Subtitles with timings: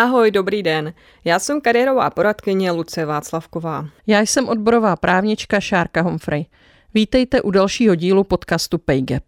[0.02, 0.94] Ahoj, dobrý den.
[1.26, 3.86] Já jsem kariérová poradkyně Lucie Václavková.
[4.08, 6.46] Já jsem odborová právnička Šárka Humphrey.
[6.94, 9.24] Vítejte u dalšího dílu podcastu PayGap.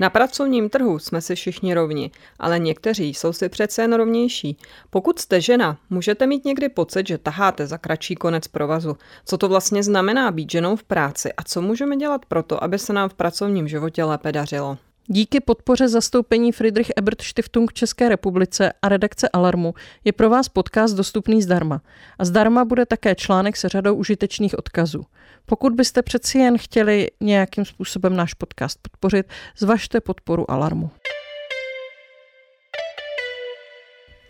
[0.00, 4.56] Na pracovním trhu jsme si všichni rovni, ale někteří jsou si přece jen rovnější.
[4.90, 8.96] Pokud jste žena, můžete mít někdy pocit, že taháte za kratší konec provazu.
[9.24, 12.92] Co to vlastně znamená být ženou v práci a co můžeme dělat proto, aby se
[12.92, 14.78] nám v pracovním životě lépe dařilo?
[15.12, 19.74] Díky podpoře zastoupení Friedrich Ebert Stiftung v České republice a redakce Alarmu
[20.04, 21.82] je pro vás podcast dostupný zdarma.
[22.18, 25.02] A zdarma bude také článek se řadou užitečných odkazů.
[25.46, 29.26] Pokud byste přeci jen chtěli nějakým způsobem náš podcast podpořit,
[29.58, 30.90] zvažte podporu Alarmu.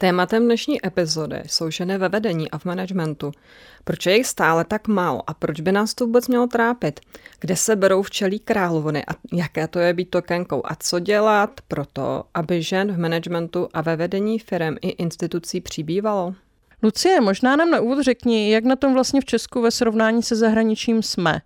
[0.01, 3.33] Tématem dnešní epizody jsou ženy ve vedení a v managementu.
[3.85, 7.01] Proč je jich stále tak málo a proč by nás to vůbec mělo trápit?
[7.41, 11.85] Kde se berou včelí královny a jaké to je být tokenkou a co dělat pro
[11.93, 16.35] to, aby žen v managementu a ve vedení firm i institucí přibývalo?
[16.83, 20.37] Lucie, možná nám na úvod řekni, jak na tom vlastně v Česku ve srovnání se
[20.37, 21.41] zahraničím jsme.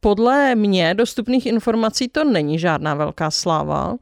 [0.00, 3.94] Podle mě dostupných informací to není žádná velká sláva.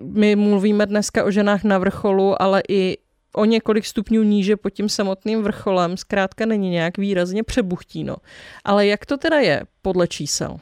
[0.00, 2.98] My mluvíme dneska o ženách na vrcholu, ale i
[3.36, 5.96] o několik stupňů níže pod tím samotným vrcholem.
[5.96, 8.16] Zkrátka není nějak výrazně přebuchtíno.
[8.64, 10.56] Ale jak to teda je podle čísel?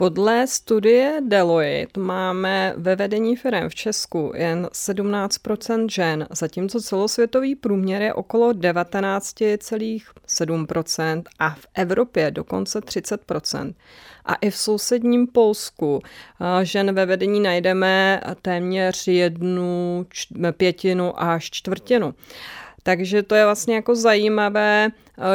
[0.00, 8.02] Podle studie Deloitte máme ve vedení firm v Česku jen 17% žen, zatímco celosvětový průměr
[8.02, 13.74] je okolo 19,7% a v Evropě dokonce 30%
[14.24, 16.02] a i v sousedním Polsku
[16.62, 20.06] žen ve vedení najdeme téměř jednu
[20.56, 22.14] pětinu až čtvrtinu.
[22.82, 24.90] Takže to je vlastně jako zajímavé,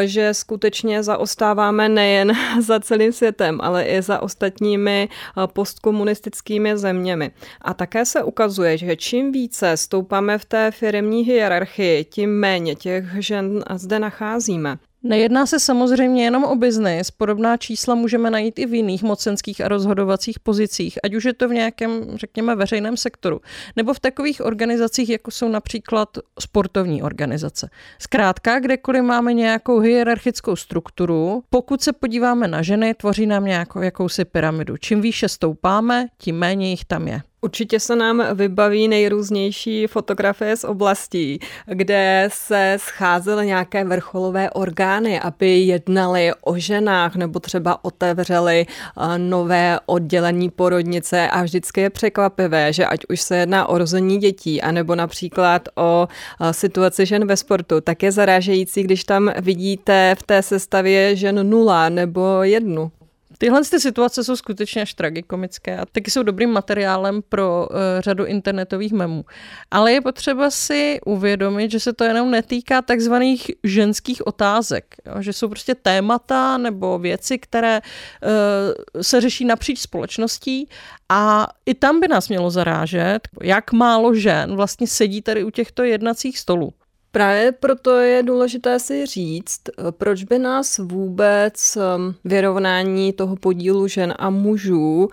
[0.06, 5.10] že skutečně zaostáváme nejen za celým světem, ale i za ostatními
[5.54, 7.32] postkomunistickými zeměmi.
[7.62, 13.06] A také se ukazuje, že čím více stoupáme v té firmní hierarchii, tím méně těch
[13.20, 14.78] žen zde nacházíme.
[15.08, 19.68] Nejedná se samozřejmě jenom o biznis, podobná čísla můžeme najít i v jiných mocenských a
[19.68, 23.42] rozhodovacích pozicích, ať už je to v nějakém, řekněme, veřejném sektoru,
[23.76, 27.70] nebo v takových organizacích, jako jsou například sportovní organizace.
[28.00, 34.26] Zkrátka, kdekoliv máme nějakou hierarchickou strukturu, pokud se podíváme na ženy, tvoří nám nějakou jakousi
[34.26, 34.78] pyramidu.
[34.78, 37.22] Čím výše stoupáme, tím méně jich tam je.
[37.42, 45.60] Určitě se nám vybaví nejrůznější fotografie z oblastí, kde se scházely nějaké vrcholové orgány, aby
[45.60, 52.86] jednali o ženách nebo třeba otevřeli eh, nové oddělení porodnice a vždycky je překvapivé, že
[52.86, 56.08] ať už se jedná o rození dětí, anebo například o
[56.42, 61.50] eh, situaci žen ve sportu, tak je zarážející, když tam vidíte v té sestavě žen
[61.50, 62.92] nula nebo jednu.
[63.38, 68.26] Tyhle ty situace jsou skutečně až tragikomické a taky jsou dobrým materiálem pro uh, řadu
[68.26, 69.26] internetových memů.
[69.72, 75.22] Ale je potřeba si uvědomit, že se to jenom netýká takzvaných ženských otázek, jo?
[75.22, 80.70] že jsou prostě témata nebo věci, které uh, se řeší napříč společností
[81.10, 85.84] a i tam by nás mělo zarážet, jak málo žen vlastně sedí tady u těchto
[85.84, 86.74] jednacích stolů.
[87.16, 89.62] Právě proto je důležité si říct,
[89.92, 95.10] proč by nás vůbec um, vyrovnání toho podílu žen a mužů uh,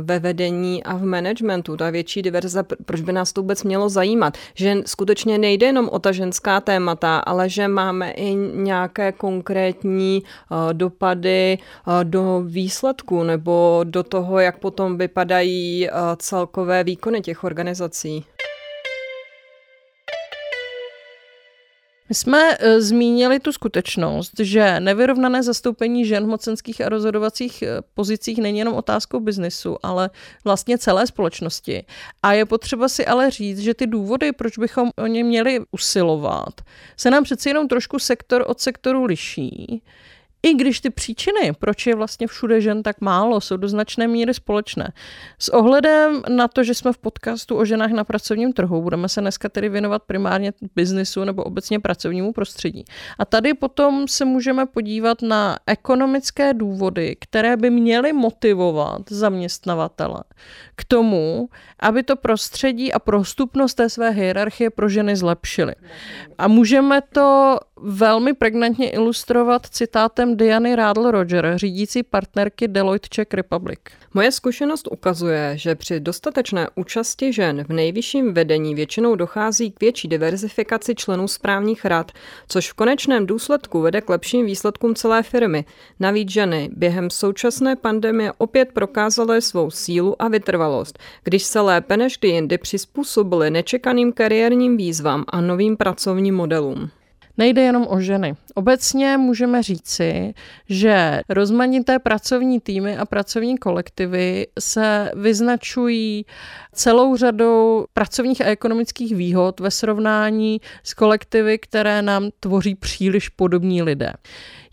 [0.00, 4.38] ve vedení a v managementu, ta větší diverza, proč by nás to vůbec mělo zajímat.
[4.54, 10.22] Že skutečně nejde jenom o ta ženská témata, ale že máme i nějaké konkrétní
[10.72, 11.58] dopady
[12.02, 18.24] do výsledku nebo do toho, jak potom vypadají celkové výkony těch organizací.
[22.08, 27.68] My jsme e, zmínili tu skutečnost, že nevyrovnané zastoupení žen v mocenských a rozhodovacích e,
[27.94, 30.10] pozicích není jenom otázkou biznisu, ale
[30.44, 31.84] vlastně celé společnosti.
[32.22, 36.60] A je potřeba si ale říct, že ty důvody, proč bychom o ně měli usilovat,
[36.96, 39.82] se nám přeci jenom trošku sektor od sektoru liší.
[40.46, 44.34] I když ty příčiny, proč je vlastně všude žen tak málo, jsou do značné míry
[44.34, 44.92] společné.
[45.38, 49.20] S ohledem na to, že jsme v podcastu o ženách na pracovním trhu, budeme se
[49.20, 52.84] dneska tedy věnovat primárně biznisu nebo obecně pracovnímu prostředí.
[53.18, 60.22] A tady potom se můžeme podívat na ekonomické důvody, které by měly motivovat zaměstnavatele
[60.76, 61.48] k tomu,
[61.80, 65.74] aby to prostředí a prostupnost té své hierarchie pro ženy zlepšily.
[66.38, 73.80] A můžeme to velmi pregnantně ilustrovat citátem Diany Rádl Roger, řídící partnerky Deloitte Czech Republic.
[74.14, 80.08] Moje zkušenost ukazuje, že při dostatečné účasti žen v nejvyšším vedení většinou dochází k větší
[80.08, 82.12] diverzifikaci členů správních rad,
[82.48, 85.64] což v konečném důsledku vede k lepším výsledkům celé firmy.
[86.00, 92.18] Navíc ženy během současné pandemie opět prokázaly svou sílu a vytrvalost, když se lépe než
[92.18, 96.90] kdy jindy přizpůsobily nečekaným kariérním výzvám a novým pracovním modelům.
[97.38, 98.36] Nejde jenom o ženy.
[98.58, 100.34] Obecně můžeme říci,
[100.68, 106.26] že rozmanité pracovní týmy a pracovní kolektivy se vyznačují
[106.72, 113.82] celou řadou pracovních a ekonomických výhod ve srovnání s kolektivy, které nám tvoří příliš podobní
[113.82, 114.12] lidé.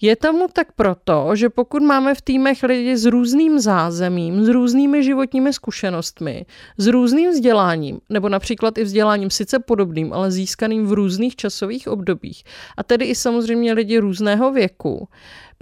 [0.01, 5.03] Je tomu tak proto, že pokud máme v týmech lidi s různým zázemím, s různými
[5.03, 6.45] životními zkušenostmi,
[6.77, 12.43] s různým vzděláním, nebo například i vzděláním sice podobným, ale získaným v různých časových obdobích,
[12.77, 15.07] a tedy i samozřejmě lidi různého věku,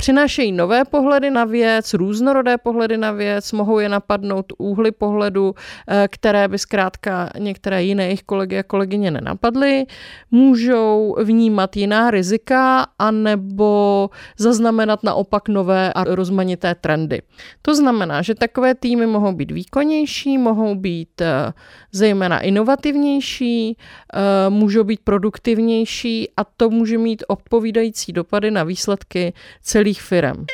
[0.01, 5.55] Přinášejí nové pohledy na věc, různorodé pohledy na věc, mohou je napadnout úhly pohledu,
[5.87, 9.85] eh, které by zkrátka některé jiné jejich kolegy a kolegyně nenapadly.
[10.31, 17.21] Můžou vnímat jiná rizika anebo zaznamenat naopak nové a rozmanité trendy.
[17.61, 21.53] To znamená, že takové týmy mohou být výkonnější, mohou být eh,
[21.91, 29.90] zejména inovativnější, eh, můžou být produktivnější a to může mít odpovídající dopady na výsledky celých
[29.91, 30.45] některých firm.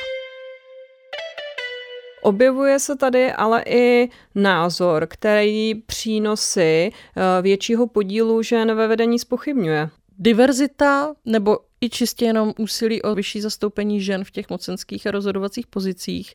[2.21, 9.89] Objevuje se tady ale i názor, který přínosy eh, většího podílu žen ve vedení spochybňuje.
[10.19, 15.67] Diverzita nebo i čistě jenom úsilí o vyšší zastoupení žen v těch mocenských a rozhodovacích
[15.67, 16.33] pozicích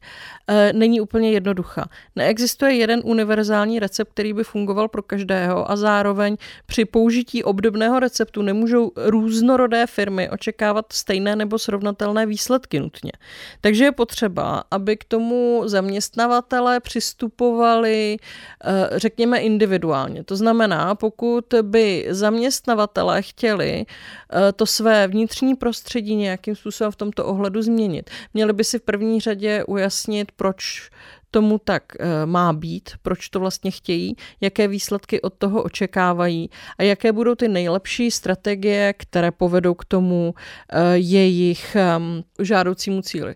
[0.48, 1.88] e, není úplně jednoduchá.
[2.16, 6.36] Neexistuje jeden univerzální recept, který by fungoval pro každého a zároveň
[6.66, 13.12] při použití obdobného receptu nemůžou různorodé firmy očekávat stejné nebo srovnatelné výsledky nutně.
[13.60, 18.16] Takže je potřeba, aby k tomu zaměstnavatele přistupovali,
[18.64, 20.24] e, řekněme, individuálně.
[20.24, 26.96] To znamená, pokud by zaměstnavatele chtěli e, to své vnitřní vnitřní prostředí nějakým způsobem v
[26.96, 28.10] tomto ohledu změnit.
[28.34, 30.90] Měli by si v první řadě ujasnit, proč
[31.30, 36.82] tomu tak eh, má být, proč to vlastně chtějí, jaké výsledky od toho očekávají a
[36.82, 40.34] jaké budou ty nejlepší strategie, které povedou k tomu
[40.68, 43.34] eh, jejich ehm, žádoucímu cíli.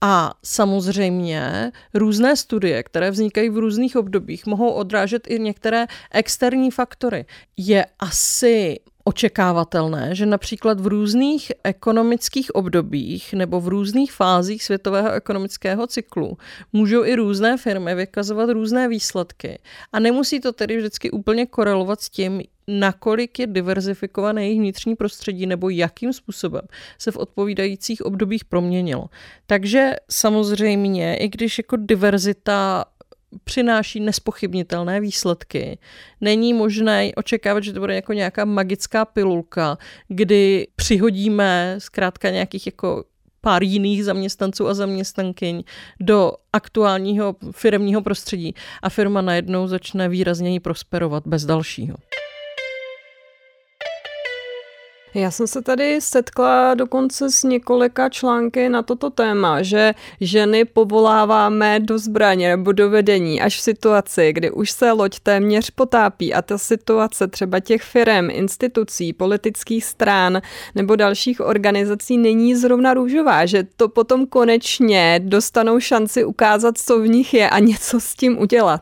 [0.00, 7.24] A samozřejmě různé studie, které vznikají v různých obdobích, mohou odrážet i některé externí faktory.
[7.56, 8.80] Je asi
[9.10, 16.38] očekávatelné, že například v různých ekonomických obdobích nebo v různých fázích světového ekonomického cyklu
[16.72, 19.58] můžou i různé firmy vykazovat různé výsledky.
[19.92, 25.46] A nemusí to tedy vždycky úplně korelovat s tím, nakolik je diverzifikované jejich vnitřní prostředí
[25.46, 26.62] nebo jakým způsobem
[26.98, 29.10] se v odpovídajících obdobích proměnilo.
[29.46, 32.84] Takže samozřejmě, i když jako diverzita
[33.44, 35.78] přináší nespochybnitelné výsledky.
[36.20, 39.78] Není možné očekávat, že to bude jako nějaká magická pilulka,
[40.08, 43.04] kdy přihodíme zkrátka nějakých jako
[43.40, 45.62] pár jiných zaměstnanců a zaměstnankyň
[46.00, 51.96] do aktuálního firmního prostředí a firma najednou začne výrazněji prosperovat bez dalšího.
[55.14, 61.80] Já jsem se tady setkla dokonce s několika články na toto téma, že ženy povoláváme
[61.80, 66.42] do zbraně nebo do vedení až v situaci, kdy už se loď téměř potápí a
[66.42, 70.40] ta situace třeba těch firm, institucí, politických stran
[70.74, 77.08] nebo dalších organizací není zrovna růžová, že to potom konečně dostanou šanci ukázat, co v
[77.08, 78.80] nich je a něco s tím udělat.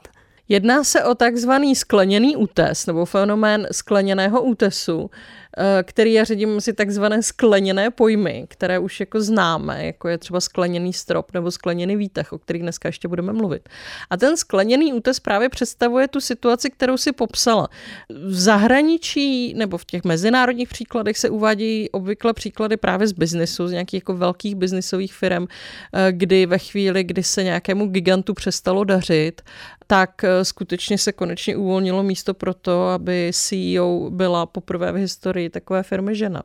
[0.49, 5.11] Jedná se o takzvaný skleněný útes nebo fenomén skleněného útesu,
[5.83, 10.93] který já ředím si takzvané skleněné pojmy, které už jako známe, jako je třeba skleněný
[10.93, 13.69] strop nebo skleněný výtah, o kterých dneska ještě budeme mluvit.
[14.11, 17.69] A ten skleněný útes právě představuje tu situaci, kterou si popsala.
[18.09, 23.73] V zahraničí nebo v těch mezinárodních příkladech se uvádějí obvykle příklady právě z biznesu, z
[23.73, 29.43] nějakých jako velkých biznisových firm, eh, kdy ve chvíli, kdy se nějakému gigantu přestalo dařit,
[29.87, 35.48] tak eh, skutečně se konečně uvolnilo místo pro to, aby CEO byla poprvé v historii
[35.51, 36.43] takové firmy žena.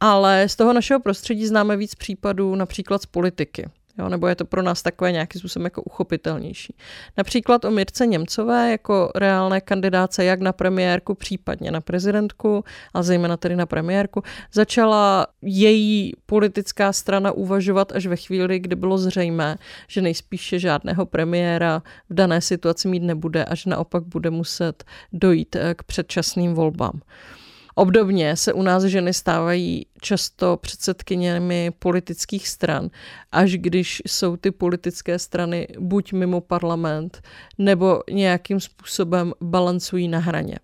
[0.00, 3.66] Ale z toho našeho prostředí známe víc případů například z politiky.
[3.98, 6.76] Jo, nebo je to pro nás takové nějakým způsobem jako uchopitelnější.
[7.16, 12.64] Například o Mirce Němcové jako reálné kandidáce jak na premiérku, případně na prezidentku,
[12.94, 14.22] a zejména tedy na premiérku,
[14.52, 19.56] začala její politická strana uvažovat až ve chvíli, kdy bylo zřejmé,
[19.88, 25.74] že nejspíše žádného premiéra v dané situaci mít nebude, až naopak bude muset dojít eh,
[25.74, 27.00] k předčasným volbám.
[27.74, 32.90] Obdobně se u nás ženy stávají často předsedkyněmi politických stran,
[33.32, 37.22] až když jsou ty politické strany buď mimo parlament,
[37.58, 40.58] nebo nějakým způsobem balancují na hraně.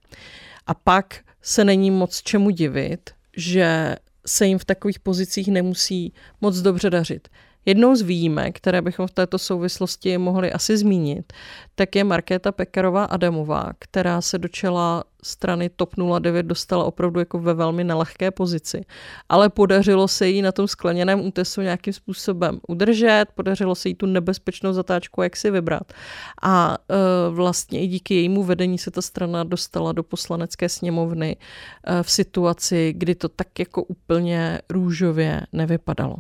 [0.67, 6.57] A pak se není moc čemu divit, že se jim v takových pozicích nemusí moc
[6.57, 7.29] dobře dařit.
[7.71, 11.33] Jednou z výjimek, které bychom v této souvislosti mohli asi zmínit,
[11.75, 17.39] tak je Markéta Pekarová Adamová, která se do čela strany TOP 09 dostala opravdu jako
[17.39, 18.85] ve velmi nelehké pozici.
[19.29, 24.07] Ale podařilo se jí na tom skleněném útesu nějakým způsobem udržet, podařilo se jí tu
[24.07, 25.93] nebezpečnou zatáčku jak si vybrat.
[26.43, 32.03] A e, vlastně i díky jejímu vedení se ta strana dostala do poslanecké sněmovny e,
[32.03, 36.17] v situaci, kdy to tak jako úplně růžově nevypadalo.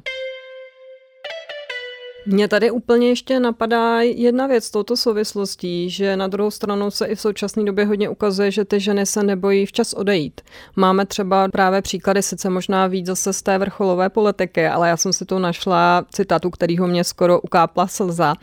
[2.26, 7.14] Mně tady úplně ještě napadá jedna věc touto souvislostí, že na druhou stranu se i
[7.14, 10.40] v současné době hodně ukazuje, že ty ženy se nebojí včas odejít.
[10.76, 15.12] Máme třeba právě příklady, sice možná víc zase z té vrcholové politiky, ale já jsem
[15.12, 18.34] si tu našla citátu, kterýho mě skoro ukápla slza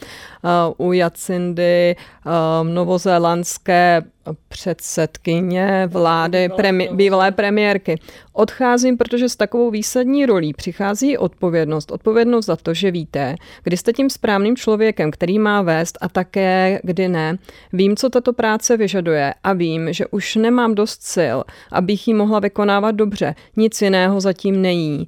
[0.77, 4.03] uh, u Jacindy uh, novozélandské
[4.49, 7.99] předsedkyně vlády, premi- bývalé premiérky.
[8.33, 11.91] Odcházím, protože s takovou výsadní rolí přichází odpovědnost.
[11.91, 16.79] Odpovědnost za to, že víte, kdy jste tím správným člověkem, který má vést a také
[16.83, 17.37] kdy ne.
[17.73, 21.37] Vím, co tato práce vyžaduje a vím, že už nemám dost sil,
[21.71, 23.35] abych ji mohla vykonávat dobře.
[23.55, 25.07] Nic jiného zatím není.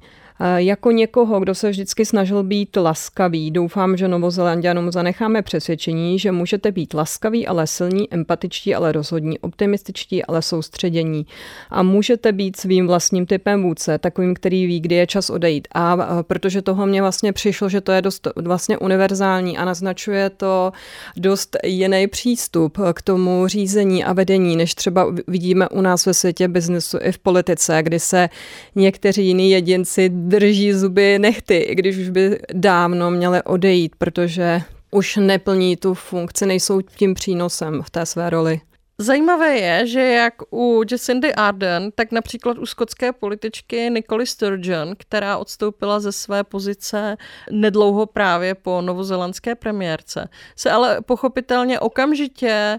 [0.56, 6.72] Jako někoho, kdo se vždycky snažil být laskavý, doufám, že Novozelandianům zanecháme přesvědčení, že můžete
[6.72, 11.26] být laskaví, ale silní, empatičtí, ale rozhodní, optimističtí, ale soustředění.
[11.70, 15.68] A můžete být svým vlastním typem vůdce, takovým, který ví, kdy je čas odejít.
[15.74, 20.72] A protože toho mě vlastně přišlo, že to je dost vlastně univerzální a naznačuje to
[21.16, 26.48] dost jiný přístup k tomu řízení a vedení, než třeba vidíme u nás ve světě
[26.48, 28.28] biznesu i v politice, kdy se
[28.74, 35.16] někteří jiní jedinci drží zuby nechty, i když už by dávno měly odejít, protože už
[35.16, 38.60] neplní tu funkci, nejsou tím přínosem v té své roli.
[38.98, 45.38] Zajímavé je, že jak u Jacindy Ardern, tak například u skotské političky Nicole Sturgeon, která
[45.38, 47.16] odstoupila ze své pozice
[47.50, 52.78] nedlouho právě po novozelandské premiérce, se ale pochopitelně okamžitě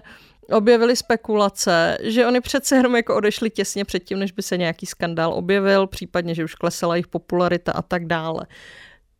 [0.52, 5.34] objevily spekulace, že oni přece jenom jako odešli těsně předtím, než by se nějaký skandál
[5.34, 8.46] objevil, případně, že už klesala jejich popularita a tak dále.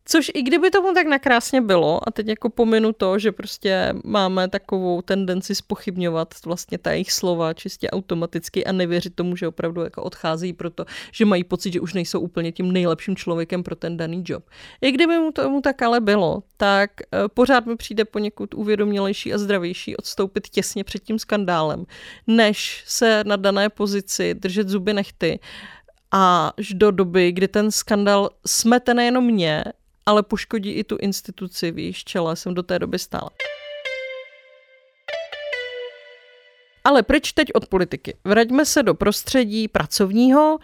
[0.05, 4.47] Což i kdyby tomu tak nakrásně bylo, a teď jako pominu to, že prostě máme
[4.47, 10.03] takovou tendenci spochybňovat vlastně ta jejich slova čistě automaticky a nevěřit tomu, že opravdu jako
[10.03, 14.23] odchází proto, že mají pocit, že už nejsou úplně tím nejlepším člověkem pro ten daný
[14.27, 14.43] job.
[14.81, 19.37] I kdyby mu tomu tak ale bylo, tak eh, pořád mi přijde poněkud uvědomělejší a
[19.37, 21.85] zdravější odstoupit těsně před tím skandálem,
[22.27, 25.39] než se na dané pozici držet zuby nechty
[26.11, 29.63] až do doby, kdy ten skandal smete nejenom mě,
[30.05, 33.29] ale poškodí i tu instituci, v jejíž čele jsem do té doby stála.
[36.83, 38.17] Ale pryč teď od politiky.
[38.23, 40.59] Vraťme se do prostředí pracovního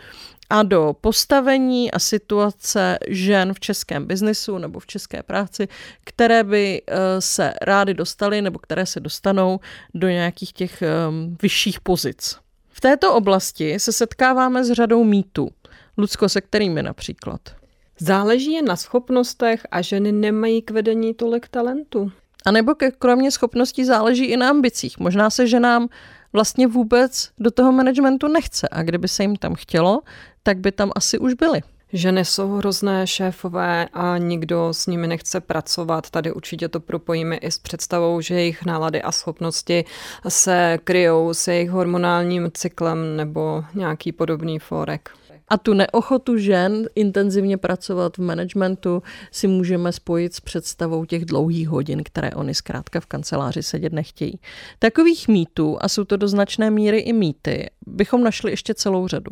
[0.49, 5.67] a do postavení a situace žen v českém biznisu nebo v české práci,
[6.03, 9.59] které by eh, se rády dostaly nebo které se dostanou
[9.93, 12.37] do nějakých těch um, vyšších pozic.
[12.69, 15.49] V této oblasti se setkáváme s řadou mýtů.
[15.97, 17.58] Lucko, se kterými například?
[18.01, 22.11] Záleží jen na schopnostech a ženy nemají k vedení tolik talentu.
[22.45, 24.99] A nebo ke, kromě schopností záleží i na ambicích.
[24.99, 25.87] Možná se ženám
[26.33, 30.01] vlastně vůbec do toho managementu nechce a kdyby se jim tam chtělo,
[30.43, 31.61] tak by tam asi už byly.
[31.93, 36.09] Ženy jsou hrozné šéfové a nikdo s nimi nechce pracovat.
[36.09, 39.85] Tady určitě to propojíme i s představou, že jejich nálady a schopnosti
[40.27, 45.09] se kryjou s jejich hormonálním cyklem nebo nějaký podobný forek.
[45.49, 51.69] A tu neochotu žen intenzivně pracovat v managementu si můžeme spojit s představou těch dlouhých
[51.69, 54.39] hodin, které oni zkrátka v kanceláři sedět nechtějí.
[54.79, 59.31] Takových mýtů, a jsou to do značné míry i mýty, bychom našli ještě celou řadu.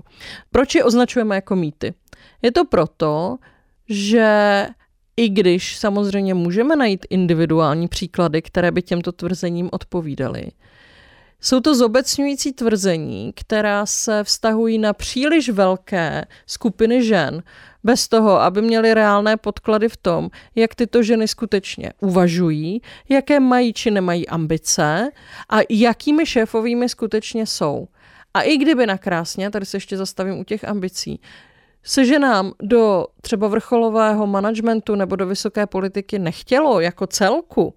[0.52, 1.94] Proč je označujeme jako mýty?
[2.42, 3.38] Je to proto,
[3.90, 4.68] že
[5.18, 10.52] i když samozřejmě můžeme najít individuální příklady, které by těmto tvrzením odpovídaly,
[11.42, 17.44] Jsou to zobecňující tvrzení, která se vztahují na příliš velké skupiny žen,
[17.84, 23.74] bez toho, aby měly reálné podklady v tom, jak tyto ženy skutečně uvažují, jaké mají
[23.74, 25.10] či nemají ambice
[25.50, 27.88] a jakými šéfovými skutečně jsou.
[28.34, 31.20] A i kdyby nakrásně, tady se ještě zastavím u těch ambicí,
[31.84, 37.76] se ženám do třeba vrcholového managementu nebo do vysoké politiky nechtělo jako celku,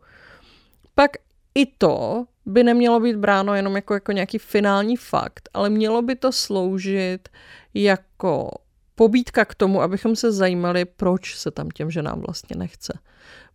[0.95, 1.11] pak
[1.55, 6.17] i to by nemělo být bráno jenom jako, jako nějaký finální fakt, ale mělo by
[6.17, 7.29] to sloužit
[7.75, 8.51] jako
[8.95, 12.99] pobídka k tomu, abychom se zajímali, proč se tam těm ženám vlastně nechce.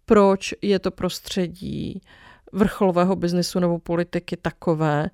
[0.05, 2.01] Proč je to prostředí
[2.51, 5.09] vrcholového biznesu nebo politiky takové,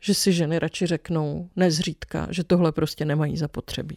[0.00, 3.96] že si ženy radši řeknou nezřídka, že tohle prostě nemají zapotřebí.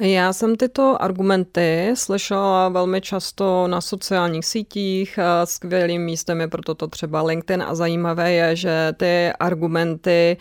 [0.00, 5.18] Já jsem tyto argumenty slyšela velmi často na sociálních sítích.
[5.44, 10.36] Skvělým místem je proto to třeba LinkedIn a zajímavé je, že ty argumenty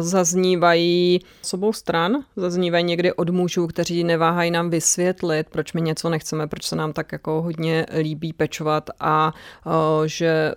[0.00, 6.08] zaznívají s obou stran, zaznívají někdy od mužů, kteří neváhají nám vysvětlit, proč my něco
[6.08, 9.32] nechceme, proč se nám tak jako hodně líbí pečovat a
[10.06, 10.52] že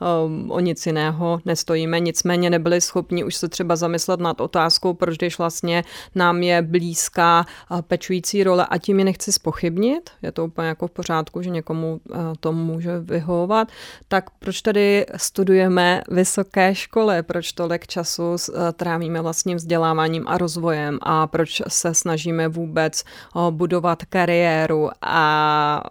[0.48, 2.00] o nic jiného nestojíme.
[2.00, 7.46] Nicméně nebyli schopni už se třeba zamyslet nad otázkou, proč když vlastně nám je blízká
[7.80, 12.00] pečující role a tím je nechci spochybnit, je to úplně jako v pořádku, že někomu
[12.10, 13.68] eh, to může vyhovovat,
[14.08, 20.98] tak proč tady studujeme vysoké školy, proč tolik času eh, trávíme vlastním vzděláváním a rozvojem
[21.02, 25.82] a proč se snažíme vůbec eh, budovat kariéru a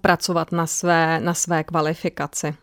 [0.00, 2.54] pracovat na své, na své kvalifikaci.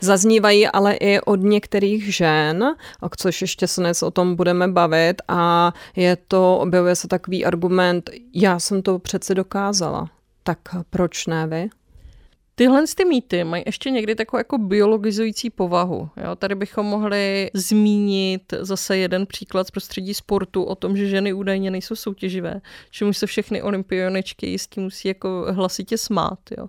[0.00, 2.64] Zaznívají ale i od některých žen,
[3.00, 7.44] o což ještě se dnes o tom budeme bavit a je to, objevuje se takový
[7.44, 10.10] argument, já jsem to přece dokázala,
[10.42, 10.58] tak
[10.90, 11.68] proč ne vy?
[12.54, 16.08] Tyhle ty mýty mají ještě někdy takovou jako biologizující povahu.
[16.24, 16.36] Jo?
[16.36, 21.70] Tady bychom mohli zmínit zase jeden příklad z prostředí sportu o tom, že ženy údajně
[21.70, 22.60] nejsou soutěživé,
[22.90, 26.38] čemu se všechny olympioničky jistě musí jako hlasitě smát.
[26.58, 26.66] Jo?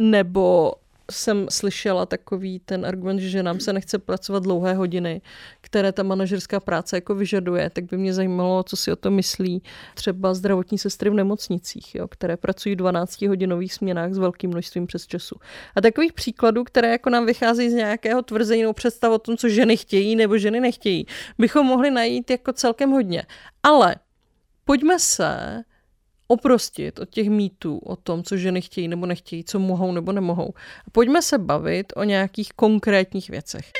[0.00, 0.72] Nebo
[1.10, 5.22] jsem slyšela takový ten argument, že nám se nechce pracovat dlouhé hodiny,
[5.60, 9.62] které ta manažerská práce jako vyžaduje, tak by mě zajímalo, co si o to myslí
[9.94, 15.06] třeba zdravotní sestry v nemocnicích, jo, které pracují v 12-hodinových směnách s velkým množstvím přes
[15.06, 15.36] času.
[15.76, 19.48] A takových příkladů, které jako nám vycházejí z nějakého tvrzení nebo představ o tom, co
[19.48, 21.06] ženy chtějí nebo ženy nechtějí,
[21.38, 23.22] bychom mohli najít jako celkem hodně.
[23.62, 23.96] Ale
[24.64, 25.62] pojďme se
[26.34, 30.54] oprostit od těch mýtů o tom, co ženy chtějí nebo nechtějí, co mohou nebo nemohou.
[30.86, 33.70] A pojďme se bavit o nějakých konkrétních věcech.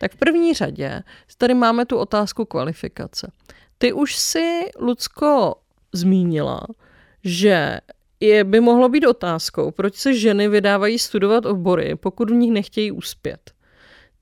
[0.00, 1.02] Tak v první řadě
[1.38, 3.32] tady máme tu otázku kvalifikace.
[3.78, 5.54] Ty už si, Lucko,
[5.92, 6.66] zmínila,
[7.24, 7.78] že
[8.20, 12.92] je, by mohlo být otázkou, proč se ženy vydávají studovat obory, pokud v nich nechtějí
[12.92, 13.50] uspět.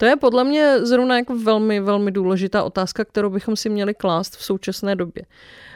[0.01, 4.37] To je podle mě zrovna jako velmi, velmi důležitá otázka, kterou bychom si měli klást
[4.37, 5.23] v současné době.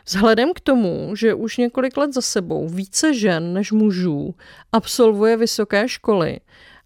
[0.06, 4.34] Vzhledem k tomu, že už několik let za sebou více žen než mužů
[4.72, 6.40] absolvuje vysoké školy,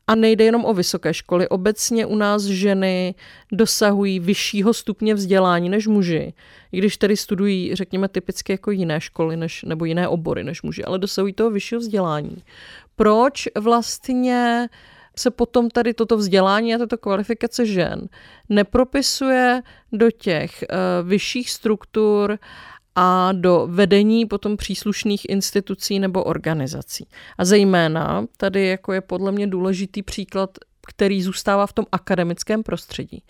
[0.07, 1.49] a nejde jenom o vysoké školy.
[1.49, 3.15] Obecně u nás ženy
[3.53, 6.33] dosahují vyššího stupně vzdělání než muži,
[6.73, 10.85] i když tedy studují, řekněme, typicky jako jiné školy než, nebo jiné obory než muži,
[10.85, 12.37] ale dosahují toho vyššího vzdělání.
[12.97, 14.69] Proč vlastně
[15.19, 18.09] se potom tady toto vzdělání a tato kvalifikace žen
[18.49, 22.39] nepropisuje do těch uh, vyšších struktur
[22.95, 27.09] a do vedení potom příslušných institucí nebo organizací.
[27.39, 30.51] A zejména tady jako je podle mě důležitý příklad,
[30.87, 33.23] který zůstává v tom akademickém prostředí.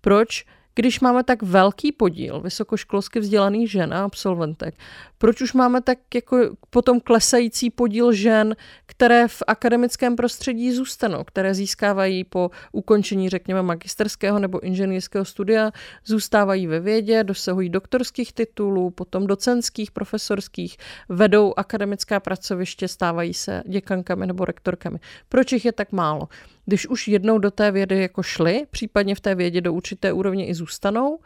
[0.00, 0.44] Proč
[0.76, 4.74] když máme tak velký podíl vysokoškolsky vzdělaných žen a absolventek,
[5.18, 6.38] proč už máme tak jako
[6.70, 14.38] potom klesající podíl žen, které v akademickém prostředí zůstanou, které získávají po ukončení, řekněme, magisterského
[14.38, 15.70] nebo inženýrského studia,
[16.04, 20.76] zůstávají ve vědě, dosahují doktorských titulů, potom docenských, profesorských,
[21.08, 24.98] vedou akademická pracoviště, stávají se děkankami nebo rektorkami.
[25.28, 26.28] Proč jich je tak málo?
[26.66, 30.46] Když už jednou do té vědy jako šli, případně v té vědě do určité úrovně
[30.46, 31.18] i zůstanou,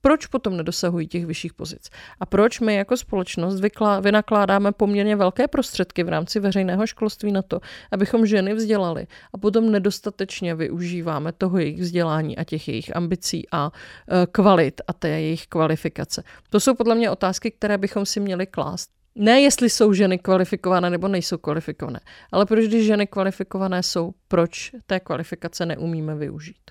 [0.00, 1.90] proč potom nedosahují těch vyšších pozic?
[2.20, 3.60] A proč my jako společnost
[4.00, 7.60] vynakládáme poměrně velké prostředky v rámci veřejného školství na to,
[7.92, 13.70] abychom ženy vzdělali a potom nedostatečně využíváme toho jejich vzdělání a těch jejich ambicí a
[13.70, 16.22] e, kvalit a té jejich kvalifikace?
[16.50, 19.01] To jsou podle mě otázky, které bychom si měli klást.
[19.14, 22.00] Ne, jestli jsou ženy kvalifikované nebo nejsou kvalifikované,
[22.32, 26.70] ale proč, když ženy kvalifikované jsou, proč té kvalifikace neumíme využít?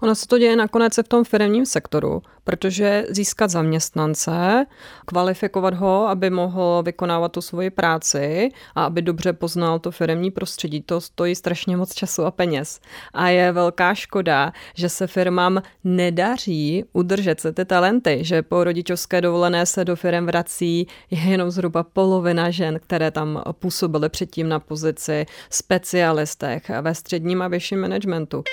[0.00, 4.66] Ono se to děje nakonec v tom firmním sektoru, protože získat zaměstnance,
[5.06, 10.82] kvalifikovat ho, aby mohl vykonávat tu svoji práci a aby dobře poznal to firmní prostředí,
[10.82, 12.80] to stojí strašně moc času a peněz.
[13.12, 19.20] A je velká škoda, že se firmám nedaří udržet se ty talenty, že po rodičovské
[19.20, 25.26] dovolené se do firm vrací jenom zhruba polovina žen, které tam působily předtím na pozici
[25.50, 28.44] specialistech ve středním a vyšším managementu.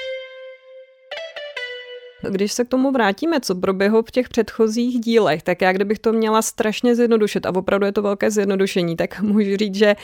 [2.30, 6.14] Když se k tomu vrátíme, co proběhlo v těch předchozích dílech, tak já kdybych to
[6.14, 9.96] měla strašně zjednodušit, a opravdu je to velké zjednodušení, tak můžu říct, že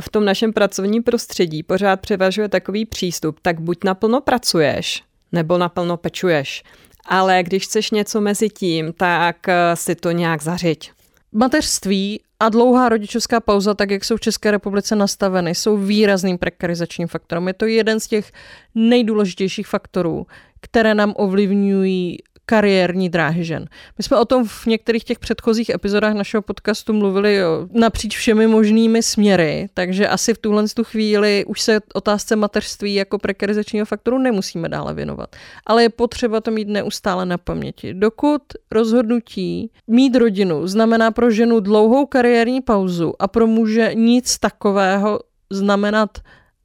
[0.00, 5.02] v tom našem pracovním prostředí pořád převažuje takový přístup, tak buď naplno pracuješ,
[5.32, 6.62] nebo naplno pečuješ.
[7.06, 10.90] Ale když chceš něco mezi tím, tak eh, si to nějak zařiď.
[11.32, 17.08] Mateřství a dlouhá rodičovská pauza, tak jak jsou v České republice nastaveny, jsou výrazným prekarizačním
[17.08, 17.48] faktorem.
[17.48, 18.32] Je to jeden z těch
[18.74, 20.26] nejdůležitějších faktorů,
[20.60, 22.18] které nám ovlivňují
[22.48, 23.68] kariérní dráhy žen.
[23.98, 27.38] My jsme o tom v některých těch předchozích epizodách našeho podcastu mluvili
[27.72, 33.18] napříč všemi možnými směry, takže asi v tuhle tu chvíli už se otázce mateřství jako
[33.18, 35.36] prekarizačního faktoru nemusíme dále věnovat.
[35.66, 37.94] Ale je potřeba to mít neustále na paměti.
[37.94, 45.20] Dokud rozhodnutí mít rodinu znamená pro ženu dlouhou kariérní pauzu a pro muže nic takového
[45.50, 46.18] znamenat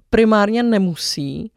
[0.10, 1.52] primárně nemusí,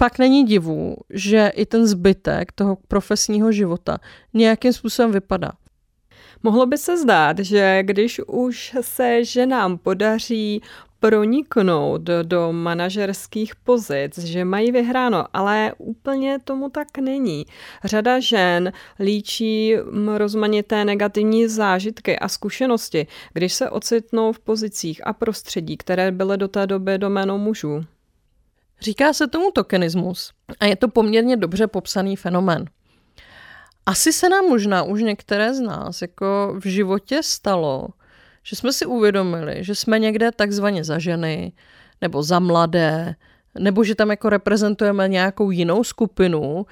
[0.00, 3.98] pak není divu, že i ten zbytek toho profesního života
[4.34, 5.52] nějakým způsobem vypadá.
[6.42, 10.62] Mohlo by se zdát, že když už se ženám podaří
[11.00, 17.46] proniknout do, manažerských pozic, že mají vyhráno, ale úplně tomu tak není.
[17.84, 19.76] Řada žen líčí
[20.16, 26.48] rozmanité negativní zážitky a zkušenosti, když se ocitnou v pozicích a prostředí, které byly do
[26.48, 27.84] té doby doménou mužů.
[28.80, 32.64] Říká se tomu tokenismus a je to poměrně dobře popsaný fenomén.
[33.86, 37.88] Asi se nám možná už některé z nás jako v životě stalo,
[38.42, 41.52] že jsme si uvědomili, že jsme někde takzvaně za ženy
[42.00, 43.14] nebo za mladé,
[43.58, 46.66] nebo že tam jako reprezentujeme nějakou jinou skupinu,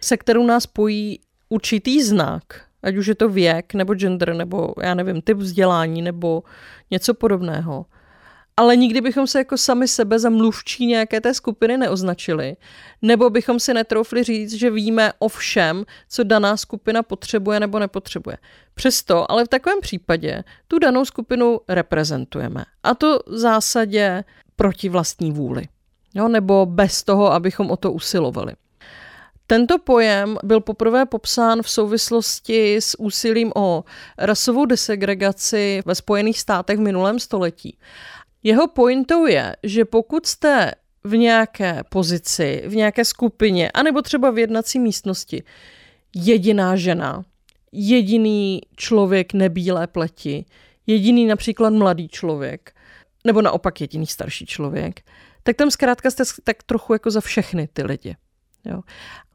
[0.00, 2.42] se kterou nás pojí určitý znak,
[2.82, 6.42] ať už je to věk, nebo gender, nebo já nevím, typ vzdělání, nebo
[6.90, 7.86] něco podobného
[8.56, 12.56] ale nikdy bychom se jako sami sebe za mluvčí nějaké té skupiny neoznačili,
[13.02, 18.36] nebo bychom si netroufli říct, že víme o všem, co daná skupina potřebuje nebo nepotřebuje.
[18.74, 22.64] Přesto, ale v takovém případě, tu danou skupinu reprezentujeme.
[22.82, 24.24] A to v zásadě
[24.56, 25.68] proti vlastní vůli.
[26.14, 28.52] Jo, nebo bez toho, abychom o to usilovali.
[29.46, 33.84] Tento pojem byl poprvé popsán v souvislosti s úsilím o
[34.18, 37.78] rasovou desegregaci ve Spojených státech v minulém století.
[38.46, 40.72] Jeho pointou je, že pokud jste
[41.04, 45.42] v nějaké pozici, v nějaké skupině, anebo třeba v jednací místnosti,
[46.14, 47.24] jediná žena,
[47.72, 50.44] jediný člověk nebílé pleti,
[50.86, 52.74] jediný například mladý člověk,
[53.24, 55.00] nebo naopak jediný starší člověk,
[55.42, 58.16] tak tam zkrátka jste tak trochu jako za všechny ty lidi.
[58.66, 58.80] Jo.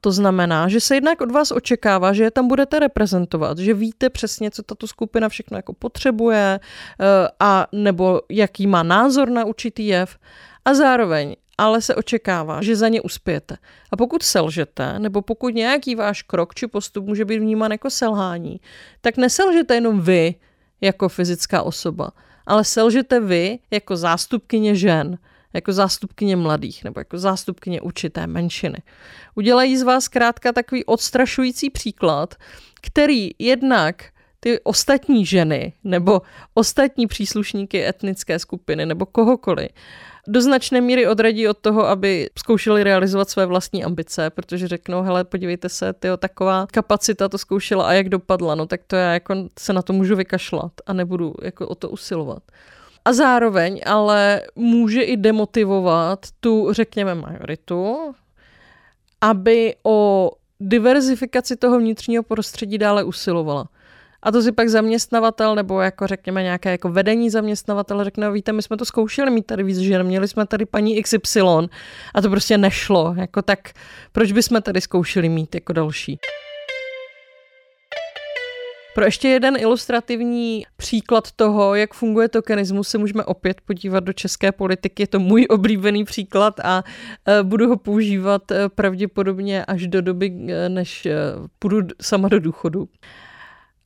[0.02, 4.10] To znamená, že se jednak od vás očekává, že je tam budete reprezentovat, že víte
[4.10, 9.88] přesně, co tato skupina všechno jako potřebuje eh, a nebo jaký má názor na určitý
[9.88, 10.18] jev
[10.66, 13.58] a zároveň ale se očekává, že za ně uspějete.
[13.92, 18.62] A pokud selžete, nebo pokud nějaký váš krok či postup může být vnímán jako selhání,
[19.02, 20.36] tak neselžete jenom vy
[20.82, 22.12] jako fyzická osoba,
[22.46, 25.18] ale selžete vy jako zástupkyně žen,
[25.54, 28.78] jako zástupkyně mladých nebo jako zástupkyně určité menšiny.
[29.36, 32.36] Udělají z vás zkrátka takový odstrašující příklad,
[32.82, 34.06] který jednak
[34.40, 36.22] ty ostatní ženy nebo
[36.54, 39.70] ostatní příslušníky etnické skupiny nebo kohokoliv
[40.28, 45.24] do značné míry odradí od toho, aby zkoušeli realizovat své vlastní ambice, protože řeknou, hele,
[45.24, 49.36] podívejte se, tyjo, taková kapacita to zkoušela a jak dopadla, no tak to já jako
[49.60, 52.44] se na to můžu vykašlat a nebudu jako o to usilovat
[53.06, 58.14] a zároveň ale může i demotivovat tu, řekněme, majoritu,
[59.22, 63.70] aby o diverzifikaci toho vnitřního prostředí dále usilovala.
[64.24, 68.52] A to si pak zaměstnavatel nebo jako řekněme nějaké jako vedení zaměstnavatele řekne, no, víte,
[68.52, 71.42] my jsme to zkoušeli mít tady víc žen, měli jsme tady paní XY
[72.14, 73.14] a to prostě nešlo.
[73.18, 73.60] Jako tak
[74.12, 76.20] proč bychom tady zkoušeli mít jako další?
[78.94, 84.52] Pro ještě jeden ilustrativní příklad toho, jak funguje tokenismus, se můžeme opět podívat do české
[84.52, 85.04] politiky.
[85.04, 86.84] Je to můj oblíbený příklad a
[87.28, 91.08] e, budu ho používat e, pravděpodobně až do doby, e, než
[91.60, 92.90] půjdu sama do důchodu.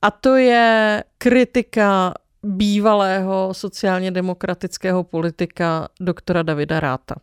[0.02, 7.14] A to je kritika bývalého sociálně demokratického politika doktora Davida Ráta.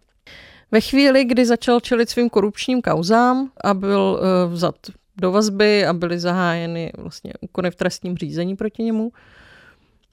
[0.71, 4.75] Ve chvíli, kdy začal čelit svým korupčním kauzám a byl vzat
[5.17, 9.11] do vazby a byly zahájeny vlastně úkony v trestním řízení proti němu,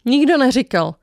[0.05, 0.95] nikdo neříkal,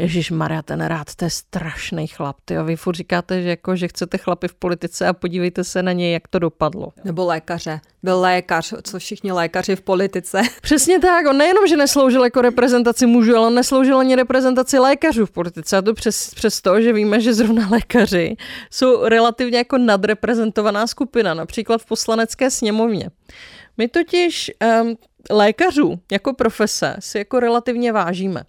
[0.00, 2.36] Ježíš Maria, ten rád, to je strašný chlap.
[2.44, 5.82] Ty a vy furt říkáte, že, jako, že chcete chlapy v politice a podívejte se
[5.82, 6.92] na něj, jak to dopadlo.
[7.04, 7.80] Nebo lékaře.
[8.02, 10.42] Byl lékař, co všichni lékaři v politice.
[10.62, 11.26] Přesně tak.
[11.26, 15.76] On nejenom, že nesloužil jako reprezentaci mužů, ale on nesloužil ani reprezentaci lékařů v politice.
[15.76, 18.36] A to přes, přes to, že víme, že zrovna lékaři
[18.70, 23.10] jsou relativně jako nadreprezentovaná skupina, například v poslanecké sněmovně.
[23.78, 24.50] My totiž
[24.82, 24.96] um,
[25.30, 28.42] lékařů jako profese si jako relativně vážíme.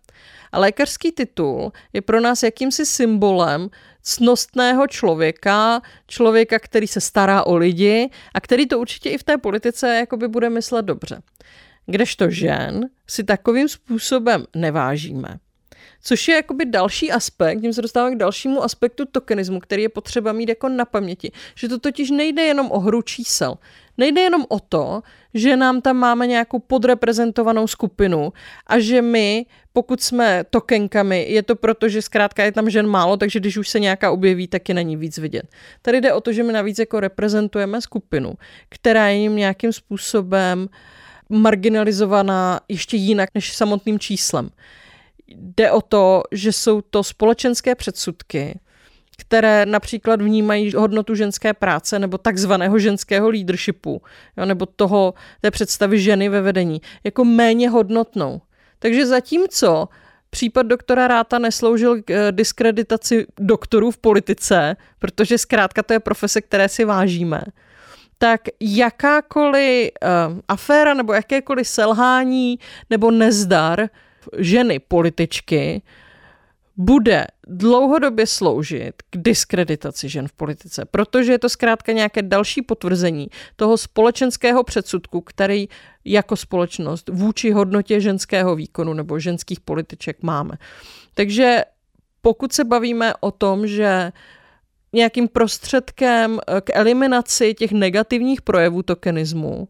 [0.51, 3.69] A lékařský titul je pro nás jakýmsi symbolem
[4.01, 9.38] cnostného člověka, člověka, který se stará o lidi a který to určitě i v té
[9.38, 11.21] politice jakoby bude myslet dobře.
[11.85, 15.39] Kdežto žen si takovým způsobem nevážíme.
[16.04, 20.32] Což je jakoby další aspekt, tím se dostáváme k dalšímu aspektu tokenismu, který je potřeba
[20.32, 21.32] mít jako na paměti.
[21.56, 23.58] Že to totiž nejde jenom o hru čísel.
[23.98, 25.02] Nejde jenom o to,
[25.34, 28.34] že nám tam máme nějakou podreprezentovanou skupinu
[28.68, 33.18] a že my, pokud jsme tokenkami, je to proto, že zkrátka je tam žen málo,
[33.18, 35.44] takže když už se nějaká objeví, tak je není víc vidět.
[35.82, 38.34] Tady jde o to, že my navíc jako reprezentujeme skupinu,
[38.70, 40.70] která je jim nějakým způsobem
[41.30, 44.50] marginalizovaná ještě jinak než samotným číslem.
[45.36, 48.60] Jde o to, že jsou to společenské předsudky,
[49.18, 54.02] které například vnímají hodnotu ženské práce nebo takzvaného ženského leadershipu,
[54.38, 58.42] jo, nebo toho, té představy ženy ve vedení, jako méně hodnotnou.
[58.80, 59.88] Takže zatímco
[60.30, 66.42] případ doktora Ráta nesloužil k eh, diskreditaci doktorů v politice, protože zkrátka to je profese,
[66.42, 67.42] které si vážíme,
[68.18, 73.89] tak jakákoliv uh, aféra nebo jakékoliv selhání nebo nezdar
[74.38, 75.82] ženy političky
[76.78, 83.28] bude dlouhodobě sloužit k diskreditaci žen v politice, protože je to zkrátka nějaké další potvrzení
[83.56, 85.70] toho společenského předsudku, který
[86.06, 90.56] jako společnost vůči hodnotě ženského výkonu nebo ženských političek máme.
[91.13, 91.63] Takže
[92.22, 94.12] pokud se bavíme o tom, že
[94.94, 99.68] nějakým prostředkem k eliminaci těch negativních projevů tokenismu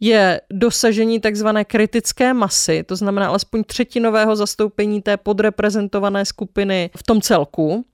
[0.00, 7.20] je dosažení takzvané kritické masy, to znamená alespoň třetinového zastoupení té podreprezentované skupiny v tom
[7.20, 7.84] celku,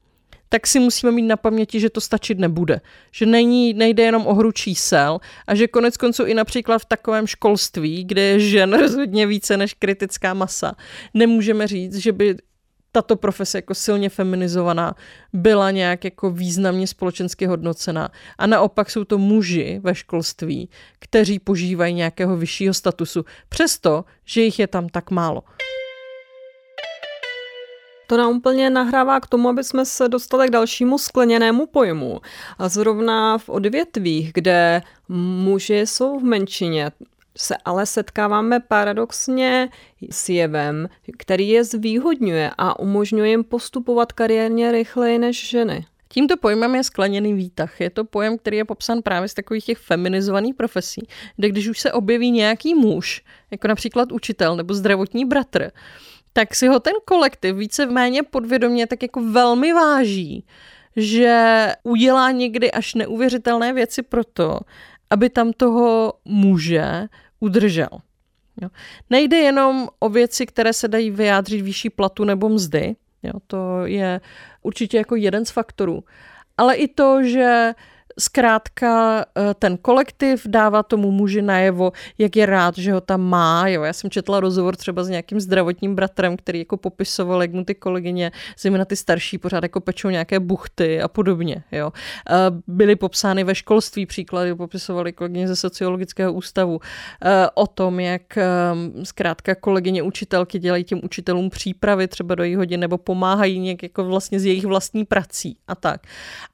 [0.48, 2.80] tak si musíme mít na paměti, že to stačit nebude.
[3.12, 7.26] Že není, nejde jenom o hru čísel a že konec konců i například v takovém
[7.26, 10.76] školství, kde je žen rozhodně více než kritická masa,
[11.14, 12.36] nemůžeme říct, že by
[12.96, 14.94] tato profese jako silně feminizovaná
[15.32, 18.08] byla nějak jako významně společensky hodnocená.
[18.38, 24.58] A naopak jsou to muži ve školství, kteří požívají nějakého vyššího statusu, přesto, že jich
[24.58, 25.42] je tam tak málo.
[28.06, 32.20] To nám úplně nahrává k tomu, aby jsme se dostali k dalšímu skleněnému pojmu.
[32.58, 36.90] A zrovna v odvětvích, kde muži jsou v menšině,
[37.36, 39.68] se ale setkáváme paradoxně
[40.10, 45.86] s jevem, který je zvýhodňuje a umožňuje jim postupovat kariérně rychleji než ženy.
[46.08, 47.80] Tímto pojmem je skleněný výtah.
[47.80, 51.80] Je to pojem, který je popsán právě z takových těch feminizovaných profesí, kde když už
[51.80, 55.70] se objeví nějaký muž, jako například učitel nebo zdravotní bratr,
[56.32, 60.44] tak si ho ten kolektiv více méně podvědomě tak jako velmi váží,
[60.96, 64.60] že udělá někdy až neuvěřitelné věci proto,
[65.10, 67.08] aby tam toho muže
[67.40, 67.88] udržel.
[68.62, 68.68] Jo.
[69.10, 74.20] Nejde jenom o věci, které se dají vyjádřit výšší platu nebo mzdy, jo, to je
[74.62, 76.04] určitě jako jeden z faktorů,
[76.56, 77.74] ale i to, že
[78.18, 83.68] zkrátka eh, ten kolektiv dává tomu muži najevo, jak je rád, že ho tam má.
[83.68, 87.64] Jo, já jsem četla rozhovor třeba s nějakým zdravotním bratrem, který jako popisoval, jak mu
[87.64, 91.64] ty kolegyně, zejména ty starší, pořád jako pečou nějaké buchty a podobně.
[91.72, 91.92] Jo.
[92.30, 92.34] Eh,
[92.66, 96.80] byly popsány ve školství příklady, popisovali kolegyně ze sociologického ústavu
[97.24, 98.22] eh, o tom, jak
[99.02, 104.04] zkrátka kolegyně učitelky dělají těm učitelům přípravy třeba do jejich hodin nebo pomáhají nějak jako
[104.04, 106.00] vlastně z jejich vlastní prací a tak.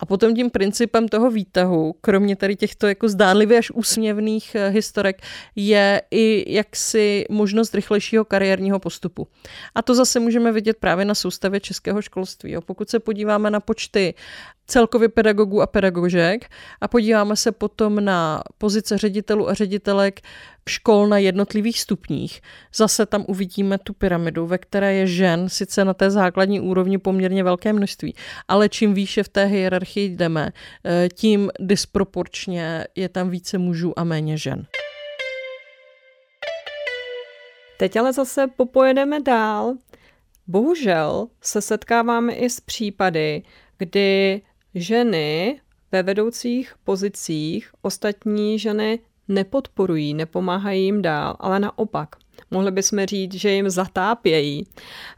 [0.01, 4.69] A potom tím principem toho víte, výtahu, kromě tady těchto jako zdánlivě až úsměvných eh,
[4.69, 5.23] historek,
[5.57, 9.29] je i jaksi možnost rychlejšího kariérního postupu.
[9.75, 12.57] A to zase můžeme vidět právě na soustavě českého školství.
[12.67, 14.15] Pokud se podíváme na počty
[14.66, 20.20] celkově pedagogů a pedagožek a podíváme se potom na pozice ředitelů a ředitelek
[20.68, 22.40] škol na jednotlivých stupních.
[22.75, 27.44] Zase tam uvidíme tu pyramidu, ve které je žen sice na té základní úrovni poměrně
[27.44, 28.14] velké množství,
[28.48, 30.53] ale čím výše v té hierarchii jdeme,
[30.85, 34.66] eh, tím disproporčně je tam více mužů a méně žen.
[37.79, 39.75] Teď ale zase popojedeme dál.
[40.46, 43.42] Bohužel se setkáváme i s případy,
[43.79, 44.42] kdy
[44.75, 45.61] ženy
[45.93, 52.17] ve vedoucích pozicích ostatní ženy nepodporují, nepomáhají jim dál, ale naopak.
[52.51, 54.67] Mohli bychom říct, že jim zatápějí.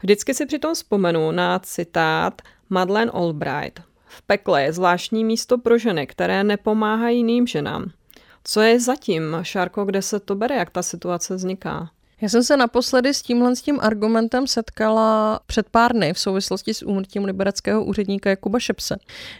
[0.01, 3.81] Vždycky si přitom vzpomenu na citát Madeleine Albright.
[4.05, 7.91] V pekle je zvláštní místo pro ženy, které nepomáhají jiným ženám.
[8.43, 11.89] Co je zatím, Šárko, kde se to bere, jak ta situace vzniká?
[12.21, 16.73] Já jsem se naposledy s tímhle s tím argumentem setkala před pár dny v souvislosti
[16.73, 18.95] s úmrtím libereckého úředníka Jakuba Šepse,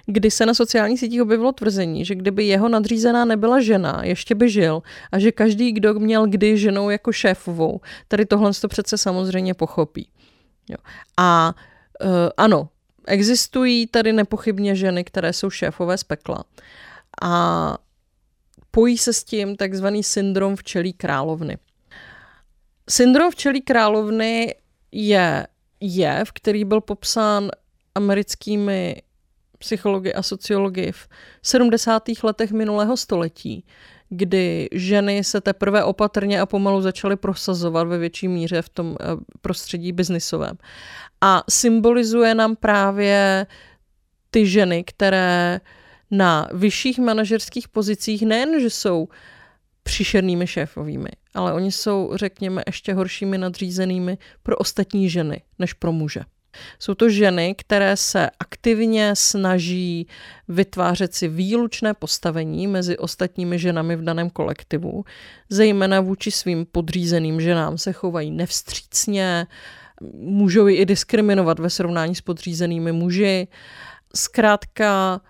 [0.06, 4.50] kdy se na sociálních sítích objevilo tvrzení, že kdyby jeho nadřízená nebyla žena, ještě by
[4.50, 9.54] žil a že každý, kdo měl kdy ženou jako šéfovou, tady tohle to přece samozřejmě
[9.54, 10.10] pochopí.
[10.70, 10.78] Jo.
[11.18, 11.54] A
[12.04, 12.70] uh, ano,
[13.08, 16.44] existují tady nepochybně ženy, které jsou šéfové z pekla.
[17.22, 17.78] A
[18.72, 21.58] pojí se s tím takzvaný syndrom včelí královny.
[22.90, 24.56] Syndrom včelí královny
[24.92, 25.48] je
[25.80, 27.50] jev, který byl popsán
[27.96, 29.02] americkými
[29.58, 31.08] psychologi a sociologi v
[31.44, 32.04] 70.
[32.24, 33.66] letech minulého století,
[34.10, 39.06] kdy ženy se teprve opatrně a pomalu začaly prosazovat ve větší míře v tom eh,
[39.42, 40.58] prostředí biznisovém.
[41.22, 43.48] A symbolizuje nám právě
[44.30, 45.62] ty ženy, které
[46.12, 49.08] na vyšších manažerských pozicích nejen, že jsou
[49.86, 56.22] příšernými šéfovými, ale oni jsou, řekněme, ještě horšími nadřízenými pro ostatní ženy než pro muže.
[56.80, 60.08] Jsou to ženy, které se aktivně snaží
[60.48, 65.04] vytvářet si výlučné postavení mezi ostatními ženami v daném kolektivu,
[65.50, 69.48] zejména vůči svým podřízeným ženám se chovají nevstřícně,
[70.14, 73.48] můžou ji i diskriminovat ve srovnání s podřízenými muži.
[74.16, 75.22] Zkrátka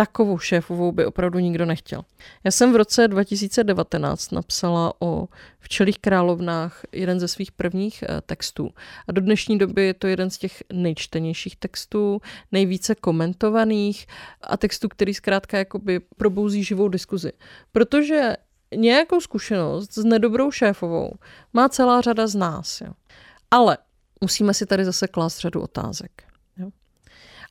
[0.00, 2.02] takovou šéfovou by opravdu nikdo nechtěl.
[2.44, 8.70] Já jsem v roce 2019 napsala o včelých královnách jeden ze svých prvních eh, textů.
[9.08, 12.20] A do dnešní doby je to jeden z těch nejčtenějších textů,
[12.52, 14.06] nejvíce komentovaných
[14.40, 17.32] a textů, který zkrátka jakoby probouzí živou diskuzi.
[17.72, 18.36] Protože
[18.74, 21.12] nějakou zkušenost s nedobrou šéfovou
[21.52, 22.80] má celá řada z nás.
[22.80, 22.92] Jo.
[23.50, 23.78] Ale
[24.20, 26.29] musíme si tady zase klást řadu otázek.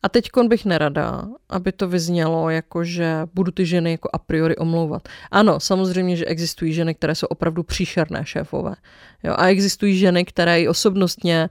[0.03, 4.55] A teď bych nerada, aby to vyznělo jako, že budu ty ženy jako a priori
[4.55, 5.09] omlouvat.
[5.31, 8.75] Ano, samozřejmě, že existují ženy, které jsou opravdu příšerné šéfové.
[9.23, 9.33] Jo?
[9.38, 11.49] A existují ženy, které i osobnostně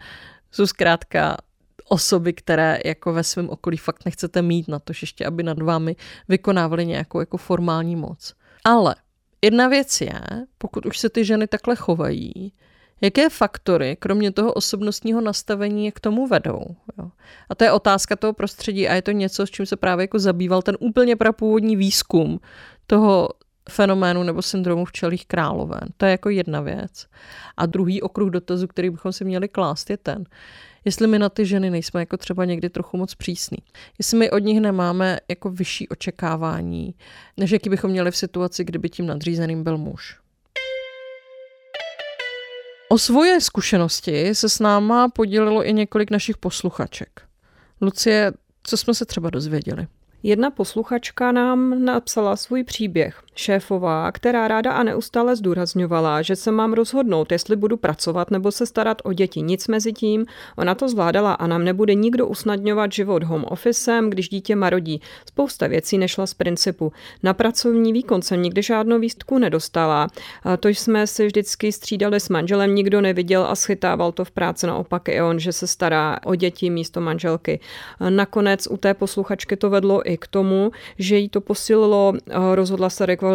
[0.50, 1.36] jsou zkrátka
[1.88, 5.96] osoby, které jako ve svém okolí fakt nechcete mít na to, ještě aby nad vámi
[6.28, 8.34] vykonávali nějakou jako formální moc.
[8.64, 8.94] Ale
[9.42, 10.20] jedna věc je,
[10.58, 12.52] pokud už se ty ženy takhle chovají,
[13.00, 16.60] Jaké faktory, kromě toho osobnostního nastavení, k tomu vedou?
[16.98, 17.10] Jo?
[17.48, 20.18] A to je otázka toho prostředí a je to něco, s čím se právě jako
[20.18, 22.40] zabýval ten úplně prapůvodní výzkum
[22.86, 23.28] toho
[23.70, 25.80] fenoménu nebo syndromu včelých královen.
[25.96, 27.06] To je jako jedna věc.
[27.56, 30.24] A druhý okruh dotazu, který bychom si měli klást, je ten,
[30.84, 33.58] jestli my na ty ženy nejsme jako třeba někdy trochu moc přísný.
[33.98, 36.94] Jestli my od nich nemáme jako vyšší očekávání,
[37.36, 40.18] než jaký bychom měli v situaci, kdyby tím nadřízeným byl muž.
[42.90, 47.22] O svoje zkušenosti se s náma podělilo i několik našich posluchaček.
[47.80, 49.86] Lucie, co jsme se třeba dozvěděli?
[50.22, 53.22] Jedna posluchačka nám napsala svůj příběh.
[53.38, 58.66] Šéfová, která ráda a neustále zdůrazňovala, že se mám rozhodnout, jestli budu pracovat nebo se
[58.66, 59.42] starat o děti.
[59.42, 64.28] Nic mezi tím, ona to zvládala a nám nebude nikdo usnadňovat život home officem, když
[64.28, 65.00] dítě marodí.
[65.28, 66.92] Spousta věcí nešla z principu.
[67.22, 70.08] Na pracovní výkon jsem nikdy žádnou výstku nedostala.
[70.42, 74.66] A to jsme si vždycky střídali s manželem, nikdo neviděl a schytával to v práci
[74.66, 77.60] naopak i on, že se stará o děti místo manželky.
[78.08, 82.12] Nakonec u té posluchačky to vedlo i k tomu, že jí to posílilo,
[82.54, 83.27] rozhodla se rekvalifikovat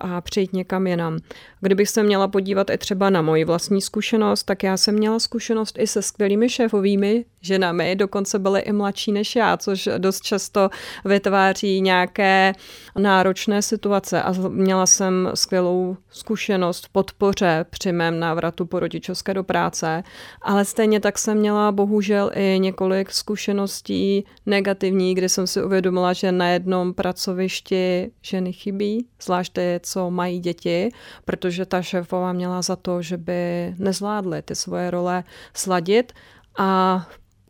[0.00, 1.18] a přejít někam jinam.
[1.60, 5.78] Kdybych se měla podívat i třeba na moji vlastní zkušenost, tak já jsem měla zkušenost
[5.78, 10.68] i se skvělými šéfovými ženami, dokonce byly i mladší než já, což dost často
[11.04, 12.52] vytváří nějaké
[12.98, 14.22] náročné situace.
[14.22, 20.02] A měla jsem skvělou zkušenost v podpoře při mém návratu po rodičovské do práce,
[20.42, 26.32] ale stejně tak jsem měla bohužel i několik zkušeností negativní, kdy jsem si uvědomila, že
[26.32, 30.88] na jednom pracovišti ženy chybí, zvlášť ty, co mají děti,
[31.24, 36.12] protože ta šéfová měla za to, že by nezvládly ty svoje role sladit.
[36.58, 37.06] A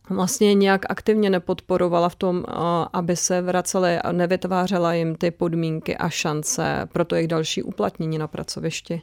[0.09, 2.43] vlastně nějak aktivně nepodporovala v tom,
[2.93, 8.17] aby se vraceli a nevytvářela jim ty podmínky a šance pro to jejich další uplatnění
[8.17, 9.01] na pracovišti.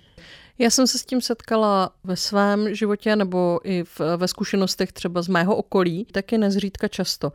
[0.59, 5.23] Já jsem se s tím setkala ve svém životě nebo i v, ve zkušenostech třeba
[5.23, 7.33] z mého okolí, taky nezřídka často.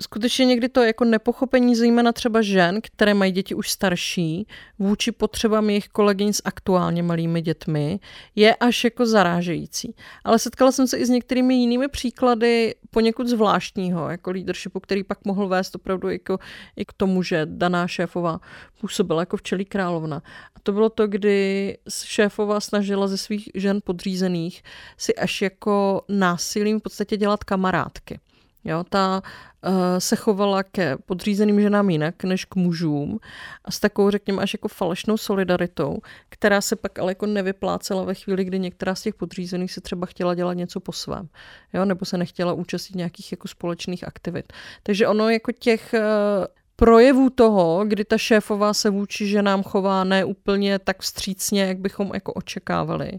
[0.00, 4.46] Skutečně někdy to jako nepochopení zejména třeba žen, které mají děti už starší,
[4.78, 8.00] vůči potřebám jejich kolegyň s aktuálně malými dětmi,
[8.34, 9.94] je až jako zarážející.
[10.24, 15.24] Ale setkala jsem se i s některými jinými příklady poněkud zvláštního, jako leadershipu, který pak
[15.24, 16.38] mohl vést opravdu jako,
[16.76, 18.40] i k tomu, že daná šéfová
[18.80, 20.22] působila jako včelí královna.
[20.54, 24.62] A to bylo to, kdy šéfova snažila ze svých žen podřízených
[24.96, 28.20] si až jako násilím v podstatě dělat kamarádky.
[28.64, 29.22] Jo, ta
[29.66, 33.18] uh, se chovala ke podřízeným ženám jinak než k mužům
[33.64, 35.98] a s takovou, řekněme, až jako falešnou solidaritou,
[36.28, 40.06] která se pak ale jako nevyplácela ve chvíli, kdy některá z těch podřízených se třeba
[40.06, 41.28] chtěla dělat něco po svém,
[41.72, 44.52] jo, nebo se nechtěla účastnit nějakých jako společných aktivit.
[44.82, 46.46] Takže ono jako těch uh,
[46.76, 52.10] projevů toho, kdy ta šéfová se vůči ženám chová ne úplně tak vstřícně, jak bychom
[52.14, 53.12] jako očekávali,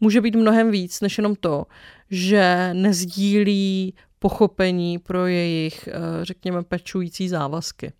[0.00, 1.66] může být mnohem víc, než jenom to,
[2.10, 7.92] že nezdílí pochopení pro jejich, eh, řekněme, pečující závazky.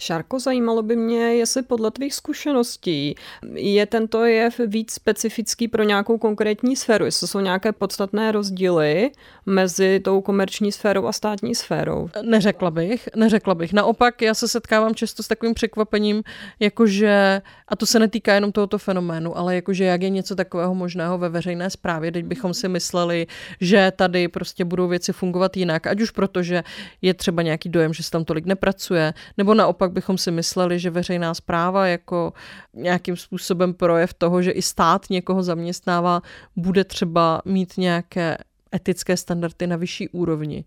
[0.00, 3.14] Šárko, zajímalo by mě, jestli podle tvých zkušeností
[3.54, 9.10] je tento jev víc specifický pro nějakou konkrétní sféru, jestli jsou nějaké podstatné rozdíly
[9.46, 12.10] mezi tou komerční sférou a státní sférou.
[12.22, 13.72] Neřekla bych, neřekla bych.
[13.72, 16.22] Naopak, já se setkávám často s takovým překvapením,
[16.60, 21.18] jakože, a to se netýká jenom tohoto fenoménu, ale jakože jak je něco takového možného
[21.18, 23.26] ve veřejné správě, teď bychom si mysleli,
[23.60, 26.64] že tady prostě budou věci fungovat jinak, ať už proto, že
[27.02, 30.78] je třeba nějaký dojem, že se tam tolik nepracuje, nebo naopak naopak bychom si mysleli,
[30.78, 32.32] že veřejná zpráva jako
[32.74, 36.22] nějakým způsobem projev toho, že i stát někoho zaměstnává,
[36.56, 38.38] bude třeba mít nějaké
[38.74, 40.64] etické standardy na vyšší úrovni.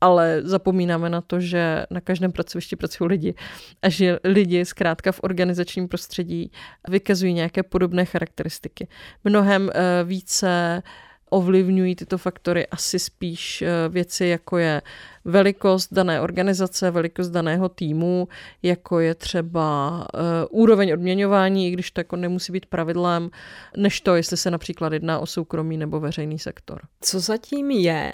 [0.00, 3.34] Ale zapomínáme na to, že na každém pracovišti pracují lidi
[3.82, 6.50] a že lidi zkrátka v organizačním prostředí
[6.88, 8.88] vykazují nějaké podobné charakteristiky.
[9.24, 10.82] Mnohem eh, více
[11.32, 14.82] ovlivňují tyto faktory asi spíš eh, věci, jako je
[15.24, 18.28] velikost dané organizace, velikost daného týmu,
[18.62, 23.30] jako je třeba uh, úroveň odměňování, i když to jako nemusí být pravidlem,
[23.76, 26.80] než to, jestli se například jedná o soukromý nebo veřejný sektor.
[27.00, 28.12] Co zatím je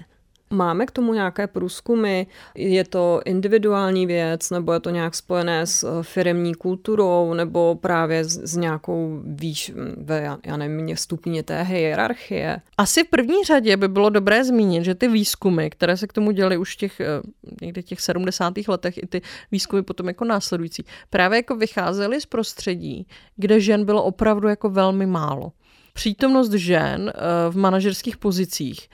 [0.50, 2.26] Máme k tomu nějaké průzkumy?
[2.54, 8.24] Je to individuální věc, nebo je to nějak spojené s eh, firemní kulturou, nebo právě
[8.24, 12.60] s, s nějakou výš, ve, já nevím, stupně té hierarchie?
[12.78, 16.30] Asi v první řadě by bylo dobré zmínit, že ty výzkumy, které se k tomu
[16.30, 17.06] děly už těch, eh,
[17.62, 18.68] někdy těch 70.
[18.68, 19.22] letech, i ty
[19.52, 25.06] výzkumy potom jako následující, právě jako vycházely z prostředí, kde žen bylo opravdu jako velmi
[25.06, 25.52] málo.
[25.92, 27.20] Přítomnost žen eh,
[27.50, 28.88] v manažerských pozicích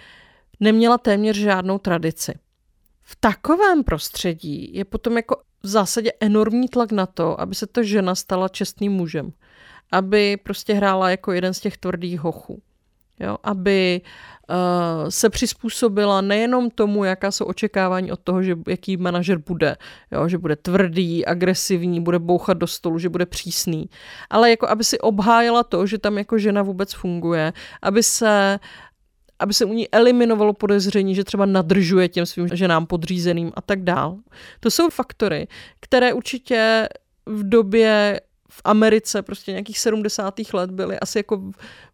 [0.61, 2.34] neměla téměř žádnou tradici.
[3.02, 7.82] V takovém prostředí je potom jako v zásadě enormní tlak na to, aby se ta
[7.82, 9.32] žena stala čestným mužem.
[9.92, 12.62] Aby prostě hrála jako jeden z těch tvrdých hochů.
[13.20, 13.36] Jo?
[13.42, 14.00] Aby
[14.50, 19.76] uh, se přizpůsobila nejenom tomu, jaká jsou očekávání od toho, že jaký manažer bude,
[20.12, 20.28] jo?
[20.28, 23.90] že bude tvrdý, agresivní, bude bouchat do stolu, že bude přísný,
[24.30, 27.52] ale jako aby si obhájila to, že tam jako žena vůbec funguje,
[27.82, 28.59] aby se
[29.39, 33.82] aby se u ní eliminovalo podezření, že třeba nadržuje těm svým ženám podřízeným a tak
[33.82, 34.18] dál.
[34.61, 35.47] To jsou faktory,
[35.80, 36.89] které určitě
[37.26, 38.20] v době
[38.57, 40.34] v Americe prostě nějakých 70.
[40.52, 41.42] let byly asi jako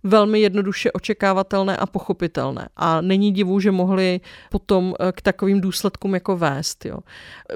[0.03, 2.69] velmi jednoduše očekávatelné a pochopitelné.
[2.77, 6.85] A není divu, že mohli potom eh, k takovým důsledkům jako vést.
[6.85, 6.99] Jo.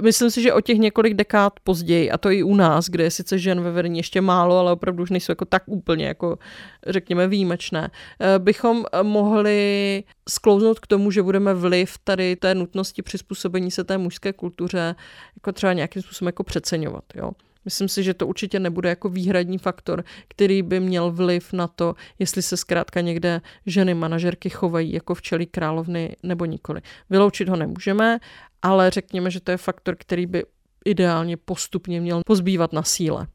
[0.03, 3.11] Myslím si, že o těch několik dekád později, a to i u nás, kde je
[3.11, 6.39] sice žen ve vedení ještě málo, ale opravdu už nejsou jako tak úplně, jako
[6.87, 7.91] řekněme, výjimečné,
[8.21, 13.85] eh, bychom eh, mohli sklouznout k tomu, že budeme vliv tady té nutnosti přizpůsobení se
[13.85, 14.95] té mužské kultuře
[15.37, 17.05] jako třeba nějakým způsobem jako přeceňovat.
[17.15, 17.31] Jo.
[17.65, 21.95] Myslím si, že to určitě nebude jako výhradní faktor, který by měl vliv na to,
[22.19, 26.81] jestli se zkrátka někde ženy manažerky chovají jako včelí královny nebo nikoli.
[27.11, 28.19] Vyloučit ho nemůžeme,
[28.63, 30.45] ale řekněme, že to je faktor, který by
[30.85, 33.27] ideálně postupně měl pozbývat na síle.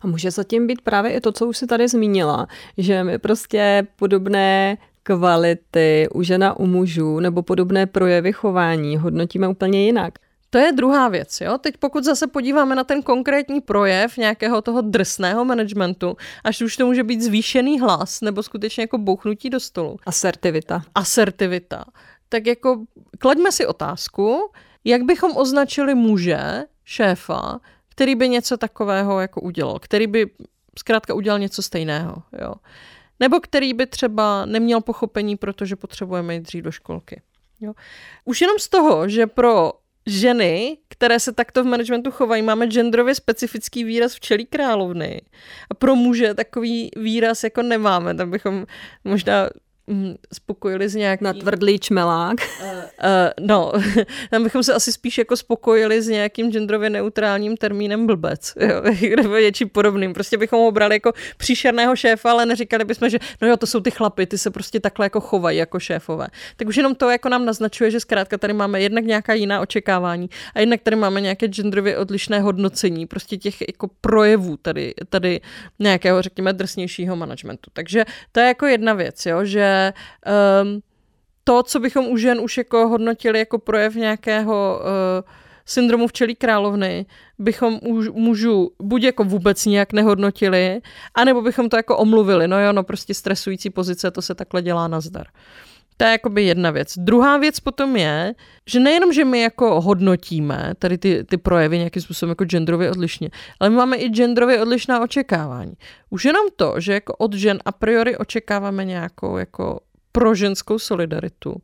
[0.00, 2.46] A může zatím být právě i to, co už si tady zmínila,
[2.78, 9.84] že my prostě podobné kvality u žena u mužů nebo podobné projevy chování hodnotíme úplně
[9.84, 10.18] jinak.
[10.52, 11.40] To je druhá věc.
[11.40, 11.58] Jo?
[11.58, 16.86] Teď pokud zase podíváme na ten konkrétní projev nějakého toho drsného managementu, až už to
[16.86, 19.96] může být zvýšený hlas nebo skutečně jako bouchnutí do stolu.
[20.06, 20.82] Asertivita.
[20.94, 21.84] Asertivita.
[22.28, 22.84] Tak jako
[23.18, 24.52] klaďme si otázku,
[24.84, 30.30] jak bychom označili muže, šéfa, který by něco takového jako udělal, který by
[30.78, 32.22] zkrátka udělal něco stejného.
[32.42, 32.54] Jo?
[33.20, 37.22] Nebo který by třeba neměl pochopení, protože potřebujeme jít dřív do školky.
[37.60, 37.72] Jo?
[38.24, 39.72] Už jenom z toho, že pro
[40.06, 45.20] ženy, které se takto v managementu chovají, máme genderově specifický výraz včelí královny.
[45.70, 48.66] A pro muže takový výraz jako nemáme, tam bychom
[49.04, 49.48] možná
[50.32, 51.24] spokojili s nějakým...
[51.24, 52.36] Na tvrdlý čmelák.
[52.40, 52.82] Uh, uh,
[53.40, 53.72] no,
[54.30, 58.82] tam bychom se asi spíš jako spokojili s nějakým genderově neutrálním termínem blbec, jo,
[59.16, 60.12] nebo něčím podobným.
[60.12, 63.80] Prostě bychom ho brali jako příšerného šéfa, ale neříkali bychom, že no jo, to jsou
[63.80, 66.26] ty chlapy, ty se prostě takhle jako chovají jako šéfové.
[66.56, 70.30] Tak už jenom to jako nám naznačuje, že zkrátka tady máme jednak nějaká jiná očekávání
[70.54, 75.40] a jednak tady máme nějaké genderově odlišné hodnocení prostě těch jako projevů tady, tady
[75.78, 77.70] nějakého, řekněme, drsnějšího managementu.
[77.72, 79.71] Takže to je jako jedna věc, jo, že
[80.62, 80.80] um,
[81.44, 85.30] to, co bychom u žen už jako hodnotili jako projev nějakého uh,
[85.66, 87.06] syndromu včelí královny,
[87.38, 90.80] bychom už mužů buď jako vůbec nijak nehodnotili,
[91.14, 92.48] anebo bychom to jako omluvili.
[92.48, 95.26] No jo, no prostě stresující pozice, to se takhle dělá na zdar.
[95.96, 96.94] To je jakoby jedna věc.
[96.96, 98.34] Druhá věc potom je,
[98.66, 103.30] že nejenom, že my jako hodnotíme tady ty, ty projevy nějakým způsobem jako genderově odlišně,
[103.60, 105.72] ale my máme i genderově odlišná očekávání.
[106.10, 109.80] Už jenom to, že jako od žen a priori očekáváme nějakou jako
[110.12, 111.56] pro ženskou solidaritu,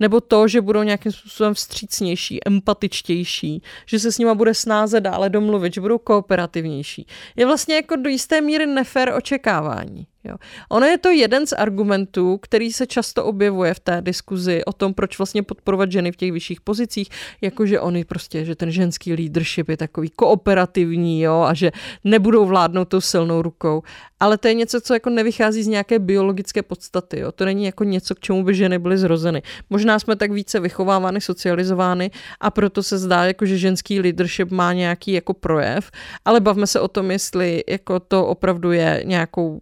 [0.00, 5.30] nebo to, že budou nějakým způsobem vstřícnější, empatičtější, že se s nima bude snáze dále
[5.30, 7.06] domluvit, že budou kooperativnější.
[7.36, 10.06] Je vlastně jako do jisté míry nefér očekávání.
[10.28, 10.36] Jo.
[10.70, 14.94] Ono je to jeden z argumentů, který se často objevuje v té diskuzi o tom,
[14.94, 17.08] proč vlastně podporovat ženy v těch vyšších pozicích,
[17.40, 21.70] jakože oni prostě, že ten ženský leadership je takový kooperativní jo, a že
[22.04, 23.82] nebudou vládnout tou silnou rukou.
[24.20, 27.18] Ale to je něco, co jako nevychází z nějaké biologické podstaty.
[27.20, 27.32] Jo.
[27.32, 29.42] To není jako něco, k čemu by ženy byly zrozeny.
[29.70, 32.10] Možná jsme tak více vychovávány, socializovány
[32.40, 35.90] a proto se zdá, jako, že ženský leadership má nějaký jako projev,
[36.24, 39.60] ale bavme se o tom, jestli jako to opravdu je nějakou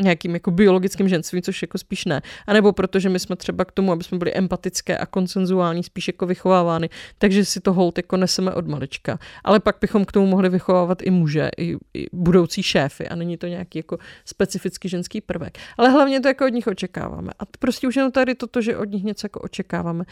[0.00, 2.22] nějakým jako biologickým ženstvím, což jako spíš ne.
[2.46, 6.06] A nebo protože my jsme třeba k tomu, aby jsme byli empatické a konsenzuální, spíš
[6.06, 9.18] jako vychovávány, takže si to hold jako neseme od malička.
[9.44, 13.36] Ale pak bychom k tomu mohli vychovávat i muže, i, i budoucí šéfy a není
[13.36, 15.58] to nějaký jako specifický ženský prvek.
[15.78, 17.32] Ale hlavně to jako od nich očekáváme.
[17.38, 20.04] A prostě už jenom tady toto, že od nich něco jako očekáváme,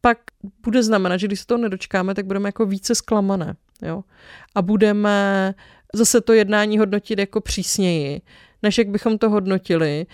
[0.00, 0.18] pak
[0.62, 3.54] bude znamenat, že když se toho nedočkáme, tak budeme jako více zklamané.
[3.82, 4.04] Jo?
[4.54, 5.54] A budeme
[5.94, 8.20] zase to jednání hodnotit jako přísněji
[8.62, 10.06] než jak bychom to hodnotili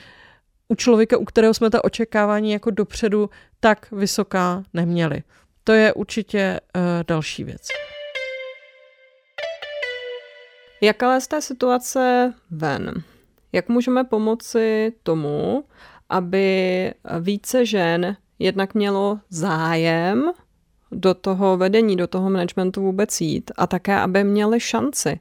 [0.69, 3.31] u člověka, u kterého jsme ta očekávání jako dopředu
[3.61, 5.23] tak vysoká neměli.
[5.65, 7.69] To je určitě uh, další věc.
[10.81, 12.93] Jak ale z té situace ven?
[13.53, 15.65] Jak můžeme pomoci tomu,
[16.09, 20.33] aby více žen jednak mělo zájem
[20.93, 25.19] do toho vedení, do toho managementu vůbec jít a také, aby měli šanci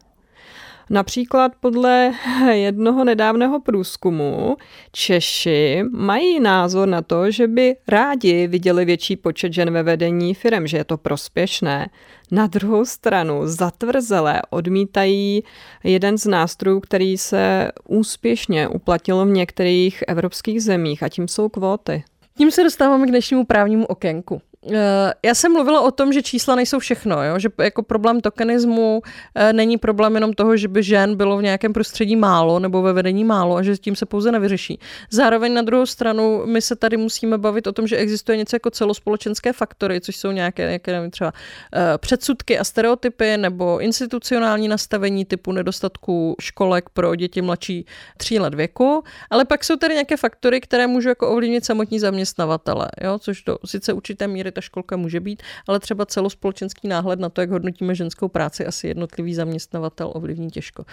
[0.89, 2.11] Například podle
[2.51, 4.57] jednoho nedávného průzkumu
[4.91, 10.67] Češi mají názor na to, že by rádi viděli větší počet žen ve vedení firm,
[10.67, 11.89] že je to prospěšné.
[12.31, 15.43] Na druhou stranu zatvrzelé odmítají
[15.83, 22.03] jeden z nástrojů, který se úspěšně uplatil v některých evropských zemích a tím jsou kvóty.
[22.38, 24.41] Tím se dostáváme k dnešnímu právnímu okénku.
[24.66, 27.39] Eh, já jsem mluvila o tom, že čísla nejsou všechno, jo?
[27.39, 29.01] že jako problém tokenismu
[29.36, 32.93] eh, není problém jenom toho, že by žen bylo v nějakém prostředí málo nebo ve
[32.93, 34.80] vedení málo a že tím se pouze nevyřeší.
[35.10, 38.70] Zároveň na druhou stranu my se tady musíme bavit o tom, že existuje něco jako
[38.70, 41.34] celospolečenské faktory, což jsou nějaké, nějaké nevím, třeba
[41.76, 47.86] eh, předsudky a stereotypy nebo institucionální nastavení typu nedostatku školek pro děti mladší
[48.18, 52.88] tří let věku, ale pak jsou tady nějaké faktory, které můžou jako ovlivnit samotní zaměstnavatele,
[53.01, 53.20] jo?
[53.20, 57.41] což do sice určité míry ta školka může být, ale třeba celospolečenský náhled na to,
[57.41, 60.86] jak hodnotíme ženskou práci, asi jednotlivý zaměstnavatel ovlivní těžko.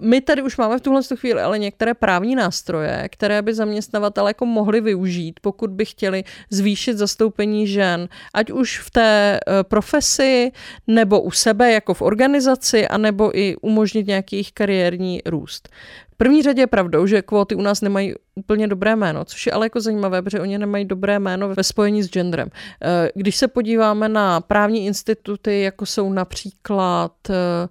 [0.00, 4.46] My tady už máme v tuhle chvíli ale některé právní nástroje, které by zaměstnavatelé jako
[4.46, 10.52] mohli využít, pokud by chtěli zvýšit zastoupení žen, ať už v té eh, profesi,
[10.86, 15.68] nebo u sebe jako v organizaci, anebo i umožnit nějaký jejich kariérní růst
[16.16, 19.66] první řadě je pravdou, že kvóty u nás nemají úplně dobré jméno, což je ale
[19.66, 22.48] jako zajímavé, protože oni nemají dobré jméno ve spojení s genderem.
[22.82, 27.68] Eh, když se podíváme na právní instituty, jako jsou například eh,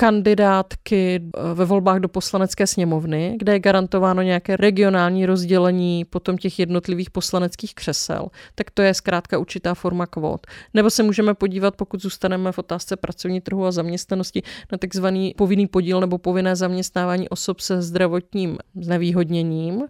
[0.00, 6.58] kandidátky eh, ve volbách do poslanecké sněmovny, kde je garantováno nějaké regionální rozdělení potom těch
[6.58, 10.46] jednotlivých poslaneckých křesel, tak to je zkrátka určitá forma kvót.
[10.74, 14.42] Nebo se můžeme podívat, pokud zůstaneme v otázce pracovní trhu a zaměstnanosti,
[14.72, 19.82] na takzvaný povinný podíl nebo povinné zaměstnávání osob se zdravotním znevýhodněním,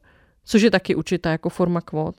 [0.44, 2.16] což je taky určitá jako forma kvót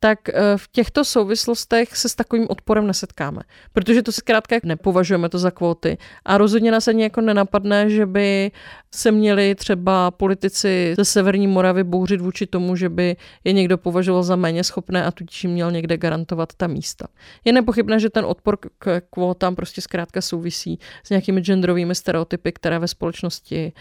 [0.00, 3.40] tak eh, v těchto souvislostech se s takovým odporem nesetkáme.
[3.72, 5.98] Protože to zkrátka nepovažujeme to za kvóty.
[6.24, 8.50] A rozhodně nás ani jako nenapadne, že by
[8.94, 14.22] se měli třeba politici ze Severní Moravy bouřit vůči tomu, že by je někdo považoval
[14.22, 17.06] za méně schopné a tudíž měl někde garantovat ta místa.
[17.44, 22.78] Je nepochybné, že ten odpor k kvótám prostě zkrátka souvisí s nějakými genderovými stereotypy, které
[22.78, 23.72] ve společnosti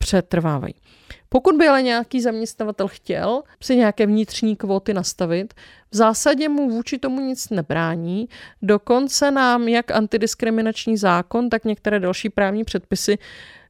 [0.00, 0.74] přetrvávají.
[1.28, 5.54] Pokud by ale nějaký zaměstnavatel chtěl si nějaké vnitřní kvóty nastavit,
[5.90, 8.28] v zásadě mu vůči tomu nic nebrání.
[8.62, 13.18] Dokonce nám jak antidiskriminační zákon, tak některé další právní předpisy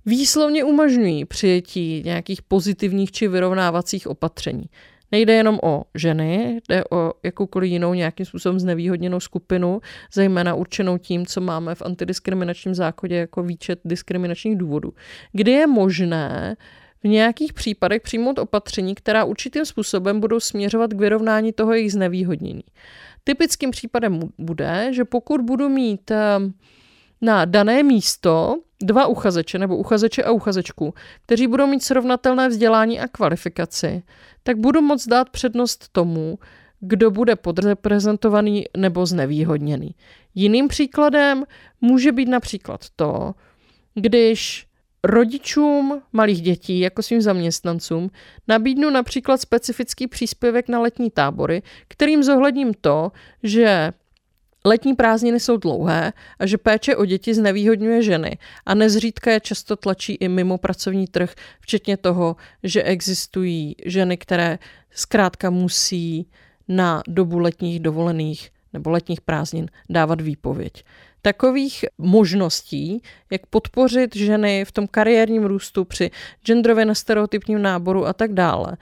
[0.06, 4.64] výslovně umožňují přijetí nějakých pozitivních či vyrovnávacích opatření.
[5.12, 9.80] Nejde jenom o ženy, jde o jakoukoliv jinou nějakým způsobem znevýhodněnou skupinu,
[10.12, 14.92] zejména určenou tím, co máme v antidiskriminačním zákoně jako výčet diskriminačních důvodů,
[15.32, 16.56] kdy je možné
[17.04, 22.62] v nějakých případech přijmout opatření, která určitým způsobem budou směřovat k vyrovnání toho jejich znevýhodnění.
[23.24, 26.52] Typickým případem bude, že pokud budu mít ehm,
[27.20, 30.94] na dané místo dva uchazeče nebo uchazeče a uchazečku,
[31.26, 34.02] kteří budou mít srovnatelné vzdělání a kvalifikaci,
[34.42, 36.38] tak budu moct dát přednost tomu,
[36.80, 39.94] kdo bude podreprezentovaný nebo znevýhodněný.
[40.34, 41.44] Jiným příkladem
[41.80, 43.34] může být například to,
[43.94, 44.66] když
[45.04, 48.10] rodičům malých dětí jako svým zaměstnancům
[48.48, 53.12] nabídnu například specifický příspěvek na letní tábory, kterým zohledním to,
[53.42, 53.92] že
[54.64, 59.76] Letní prázdniny jsou dlouhé a že péče o děti znevýhodňuje ženy a nezřídka je často
[59.76, 64.58] tlačí i mimo pracovní trh, včetně toho, že existují ženy, které
[64.90, 66.30] zkrátka musí
[66.68, 70.84] na dobu letních dovolených nebo letních prázdnin dávat výpověď.
[71.22, 76.10] Takových možností, jak podpořit ženy v tom kariérním růstu při
[76.44, 78.76] genderově nestereotypním náboru a tak dále,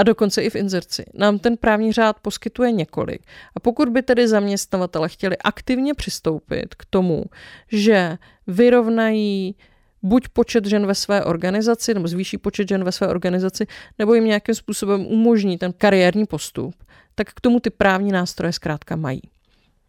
[0.00, 1.04] a dokonce i v inzerci.
[1.14, 3.22] Nám ten právní řád poskytuje několik.
[3.56, 7.24] A pokud by tedy zaměstnavatele chtěli aktivně přistoupit k tomu,
[7.68, 9.54] že vyrovnají
[10.02, 13.66] buď počet žen ve své organizaci, nebo zvýší počet žen ve své organizaci,
[13.98, 16.74] nebo jim nějakým způsobem umožní ten kariérní postup,
[17.14, 19.22] tak k tomu ty právní nástroje zkrátka mají.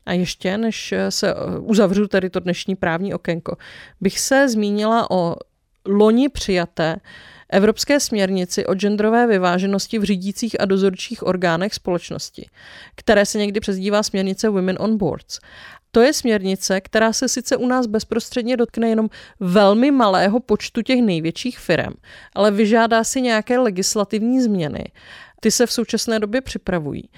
[0.05, 3.55] A ještě, než se uzavřu tady to dnešní právní okénko,
[4.01, 5.35] bych se zmínila o
[5.85, 6.95] loni přijaté
[7.51, 12.49] Evropské směrnici o genderové vyváženosti v řídících a dozorčích orgánech společnosti,
[12.95, 15.39] které se někdy přezdívá směrnice Women on Boards.
[15.91, 21.01] To je směrnice, která se sice u nás bezprostředně dotkne jenom velmi malého počtu těch
[21.01, 21.93] největších firm,
[22.35, 24.83] ale vyžádá si nějaké legislativní změny.
[25.39, 27.09] Ty se v současné době připravují.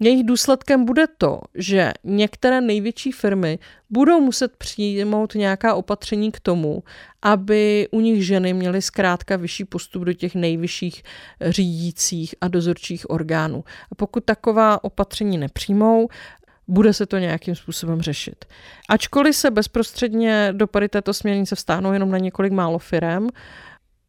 [0.00, 3.58] Jejich důsledkem bude to, že některé největší firmy
[3.90, 6.82] budou muset přijmout nějaká opatření k tomu,
[7.22, 11.02] aby u nich ženy měly zkrátka vyšší postup do těch nejvyšších
[11.40, 13.64] řídících a dozorčích orgánů.
[13.92, 16.08] A pokud taková opatření nepřijmou,
[16.68, 18.44] bude se to nějakým způsobem řešit.
[18.88, 23.28] Ačkoliv se bezprostředně dopady této směrnice vstáhnou jenom na několik málo firem,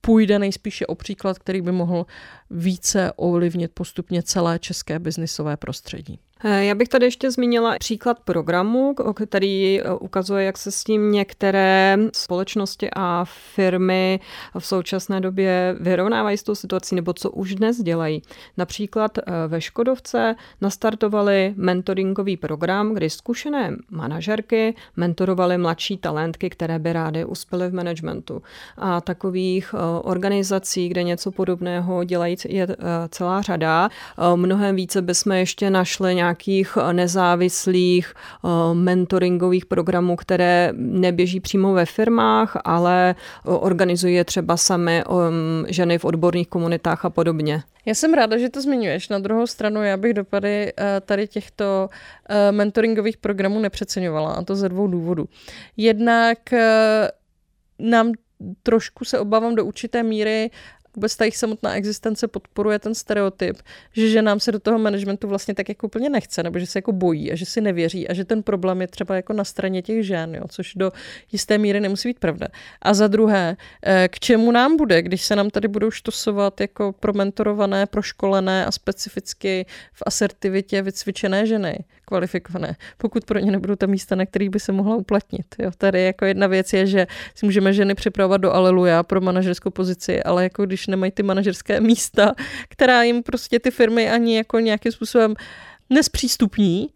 [0.02, 2.06] půjde nejspíše o příklad, který by mohl
[2.50, 6.20] více ovlivnit postupně celé české biznisové prostředí.
[6.44, 11.12] Eh, já bych tady ještě zmínila příklad programu, který eh, ukazuje, jak se s tím
[11.12, 13.26] některé společnosti a
[13.56, 14.20] firmy
[14.60, 18.22] v současné době vyrovnávají s tou situací, nebo co už dnes dělají.
[18.58, 26.94] Například eh, ve Škodovce nastartovali mentoringový program, kdy zkušené manažerky mentorovaly mladší talentky, které by
[26.94, 28.42] rády uspěly v managementu.
[28.78, 32.68] A takových organizací, kde něco podobného dělají, je
[33.10, 33.90] celá řada.
[34.36, 41.74] Mnohem více bychom ještě našli nějak nějakých eh, nezávislých eh, mentoringových programů, které neběží přímo
[41.74, 45.04] ve firmách, ale eh, organizuje třeba sami
[45.68, 47.64] ženy v odborných komunitách a podobně.
[47.86, 49.10] Já jsem ráda, že to zmiňuješ.
[49.10, 50.74] Na druhou stranu já bych dopady
[51.06, 51.90] tady těchto
[52.52, 55.26] mentoringových programů nepřeceňovala, a to ze dvou důvodů.
[55.78, 56.38] Jednak
[57.80, 58.12] nám
[58.64, 60.50] trošku se obávám do určité míry
[61.00, 63.58] vůbec ta jejich samotná existence podporuje ten stereotyp,
[63.94, 66.92] že ženám se do toho managementu vlastně tak jako úplně nechce, nebo že se jako
[66.92, 70.06] bojí a že si nevěří a že ten problém je třeba jako na straně těch
[70.06, 70.92] žen, jo, což do
[71.32, 72.48] jisté míry nemusí být pravda.
[72.82, 76.92] A za druhé, eh, k čemu nám bude, když se nám tady budou štosovat jako
[77.00, 81.80] promentorované, proškolené a specificky v asertivitě vycvičené ženy,
[82.10, 85.46] kvalifikované, pokud pro ně nebudou ta místa, na kterých by se mohla uplatnit.
[85.60, 85.72] Jo.
[85.78, 90.24] Tady jako jedna věc je, že si můžeme ženy připravovat do aleluja pro manažerskou pozici,
[90.24, 92.34] ale jako když nemají ty manažerské místa,
[92.70, 95.34] která jim prostě ty firmy ani jako nějakým způsobem
[95.90, 96.90] nespřístupní,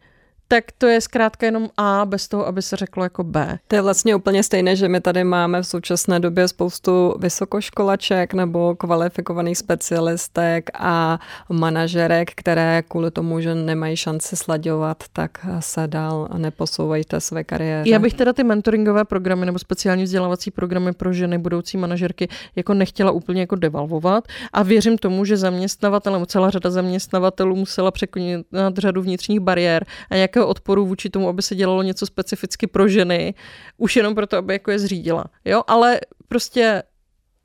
[0.53, 3.59] tak to je zkrátka jenom A bez toho, aby se řeklo jako B.
[3.67, 8.75] To je vlastně úplně stejné, že my tady máme v současné době spoustu vysokoškolaček nebo
[8.75, 17.03] kvalifikovaných specialistek a manažerek, které kvůli tomu, že nemají šanci slaďovat, tak se dál neposouvají
[17.03, 17.89] té své kariéře.
[17.89, 22.73] Já bych teda ty mentoringové programy nebo speciální vzdělávací programy pro ženy budoucí manažerky jako
[22.73, 28.77] nechtěla úplně jako devalvovat a věřím tomu, že zaměstnavatel nebo celá řada zaměstnavatelů musela překonat
[28.77, 32.87] řadu vnitřních bariér a nějakého nějakého odporu vůči tomu, aby se dělalo něco specificky pro
[32.87, 33.33] ženy,
[33.77, 35.25] už jenom proto, aby jako je zřídila.
[35.45, 36.83] Jo, ale prostě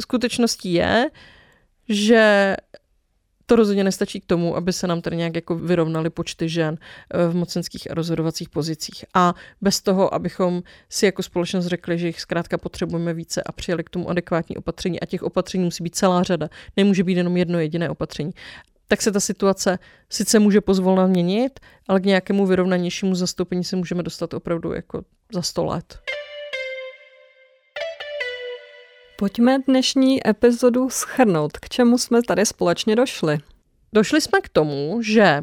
[0.00, 1.10] skutečností je,
[1.88, 2.54] že
[3.48, 7.28] to rozhodně nestačí k tomu, aby se nám tady nějak jako vyrovnaly počty žen eh,
[7.28, 9.04] v mocenských a rozhodovacích pozicích.
[9.14, 13.84] A bez toho, abychom si jako společnost řekli, že jich zkrátka potřebujeme více a přijeli
[13.84, 15.00] k tomu adekvátní opatření.
[15.00, 16.48] A těch opatření musí být celá řada.
[16.76, 18.32] Nemůže být jenom jedno jediné opatření
[18.88, 19.78] tak se ta situace
[20.10, 25.42] sice může pozvolna měnit, ale k nějakému vyrovnanějšímu zastoupení se můžeme dostat opravdu jako za
[25.42, 25.98] sto let.
[29.18, 33.38] Pojďme dnešní epizodu schrnout, k čemu jsme tady společně došli.
[33.92, 35.42] Došli jsme k tomu, že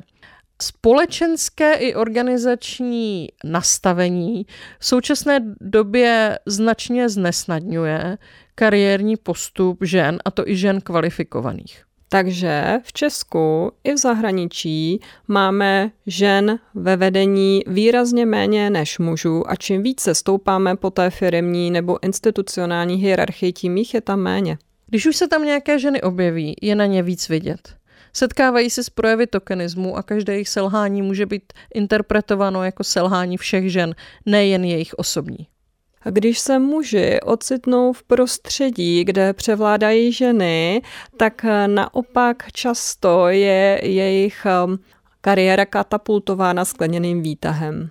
[0.61, 4.45] společenské i organizační nastavení
[4.79, 8.17] v současné době značně znesnadňuje
[8.55, 11.84] kariérní postup žen, a to i žen kvalifikovaných.
[12.09, 19.55] Takže v Česku i v zahraničí máme žen ve vedení výrazně méně než mužů a
[19.55, 24.57] čím více stoupáme po té firmní nebo institucionální hierarchii, tím jich je tam méně.
[24.87, 27.75] Když už se tam nějaké ženy objeví, je na ně víc vidět.
[28.13, 33.71] Setkávají se s projevy tokenismu a každé jejich selhání může být interpretováno jako selhání všech
[33.71, 33.95] žen,
[34.25, 35.47] nejen jejich osobní.
[36.09, 40.81] Když se muži ocitnou v prostředí, kde převládají ženy,
[41.17, 44.79] tak naopak často je jejich um,
[45.21, 47.89] kariéra katapultována skleněným výtahem.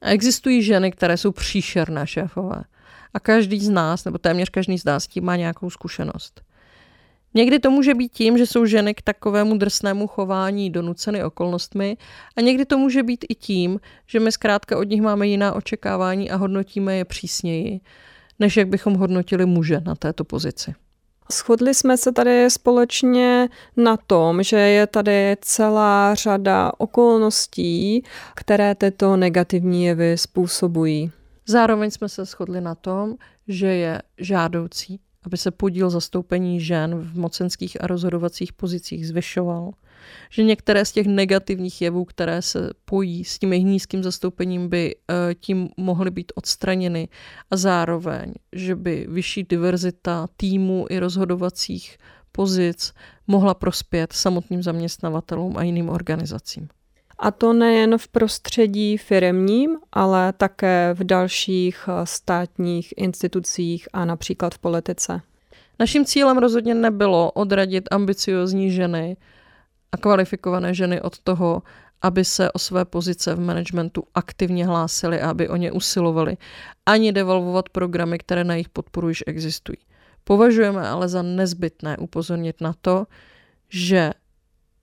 [0.00, 2.62] Existují ženy, které jsou příšerné šéfové.
[3.14, 6.45] A každý z nás, nebo téměř každý z nás, tím má nějakou zkušenost.
[7.36, 11.96] Někdy to může být tím, že jsou ženy k takovému drsnému chování donuceny okolnostmi
[12.36, 16.30] a někdy to může být i tím, že my zkrátka od nich máme jiná očekávání
[16.30, 17.80] a hodnotíme je přísněji,
[18.38, 20.74] než jak bychom hodnotili muže na této pozici.
[21.32, 29.16] Shodli jsme se tady společně na tom, že je tady celá řada okolností, které tyto
[29.16, 31.10] negativní jevy způsobují.
[31.46, 33.14] Zároveň jsme se shodli na tom,
[33.48, 39.72] že je žádoucí aby se podíl zastoupení žen v mocenských a rozhodovacích pozicích zvyšoval.
[40.30, 44.94] Že některé z těch negativních jevů, které se pojí s tím jejich nízkým zastoupením, by
[44.94, 47.08] eh, tím mohly být odstraněny
[47.50, 51.98] a zároveň, že by vyšší diverzita týmu i rozhodovacích
[52.32, 52.92] pozic
[53.26, 56.68] mohla prospět samotným zaměstnavatelům a jiným organizacím.
[57.18, 64.54] A to nejen v prostředí firemním, ale také v dalších eh, státních institucích a například
[64.54, 65.20] v politice.
[65.78, 69.16] Naším cílem rozhodně nebylo odradit ambiciozní ženy
[69.92, 71.62] a kvalifikované ženy od toho,
[72.02, 76.36] aby se o své pozice v managementu aktivně hlásily a aby o ně usilovali,
[76.86, 79.78] ani devalvovat programy, které na jejich podporu již existují.
[80.24, 83.06] Považujeme ale za nezbytné upozornit na to,
[83.68, 84.12] že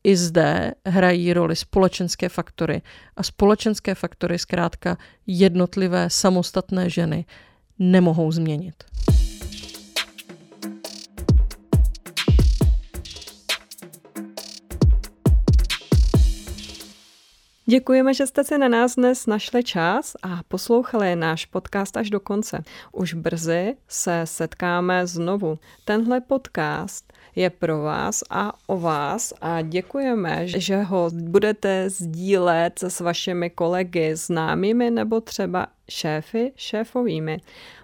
[0.04, 2.82] i zde hrají roli společenské faktory
[3.16, 4.98] a společenské faktory zkrátka
[5.28, 7.26] jednotlivé samostatné ženy
[7.80, 8.84] nemohou změnit.
[17.66, 22.20] Děkujeme, že jste si na nás dnes našli čas a poslouchali náš podcast až do
[22.20, 22.64] konce.
[22.92, 25.60] Už brzy se setkáme znovu.
[25.86, 33.00] Tenhle podcast je pro vás a o vás a děkujeme, že ho budete sdílet s
[33.00, 37.42] vašimi kolegy, známými nebo třeba šéfy, šéfovými.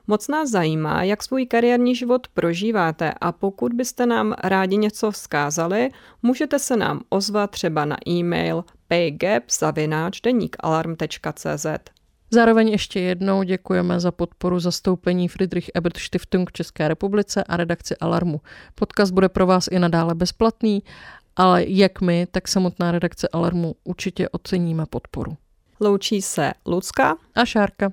[0.07, 5.89] Moc nás zajímá, jak svůj kariérní život prožíváte a pokud byste nám rádi něco vzkázali,
[6.23, 10.56] můžete se nám ozvat třeba na e-mail paygap.cz.
[12.32, 17.96] Zároveň ještě jednou děkujeme za podporu zastoupení Friedrich Ebert Stiftung v České republice a redakci
[17.98, 18.42] Alarmu.
[18.76, 20.84] Podcast bude pro vás i nadále bezplatný,
[21.36, 25.38] ale jak my, tak samotná redakce Alarmu určitě oceníme podporu.
[25.80, 27.92] Loučí se Lucka a Šárka.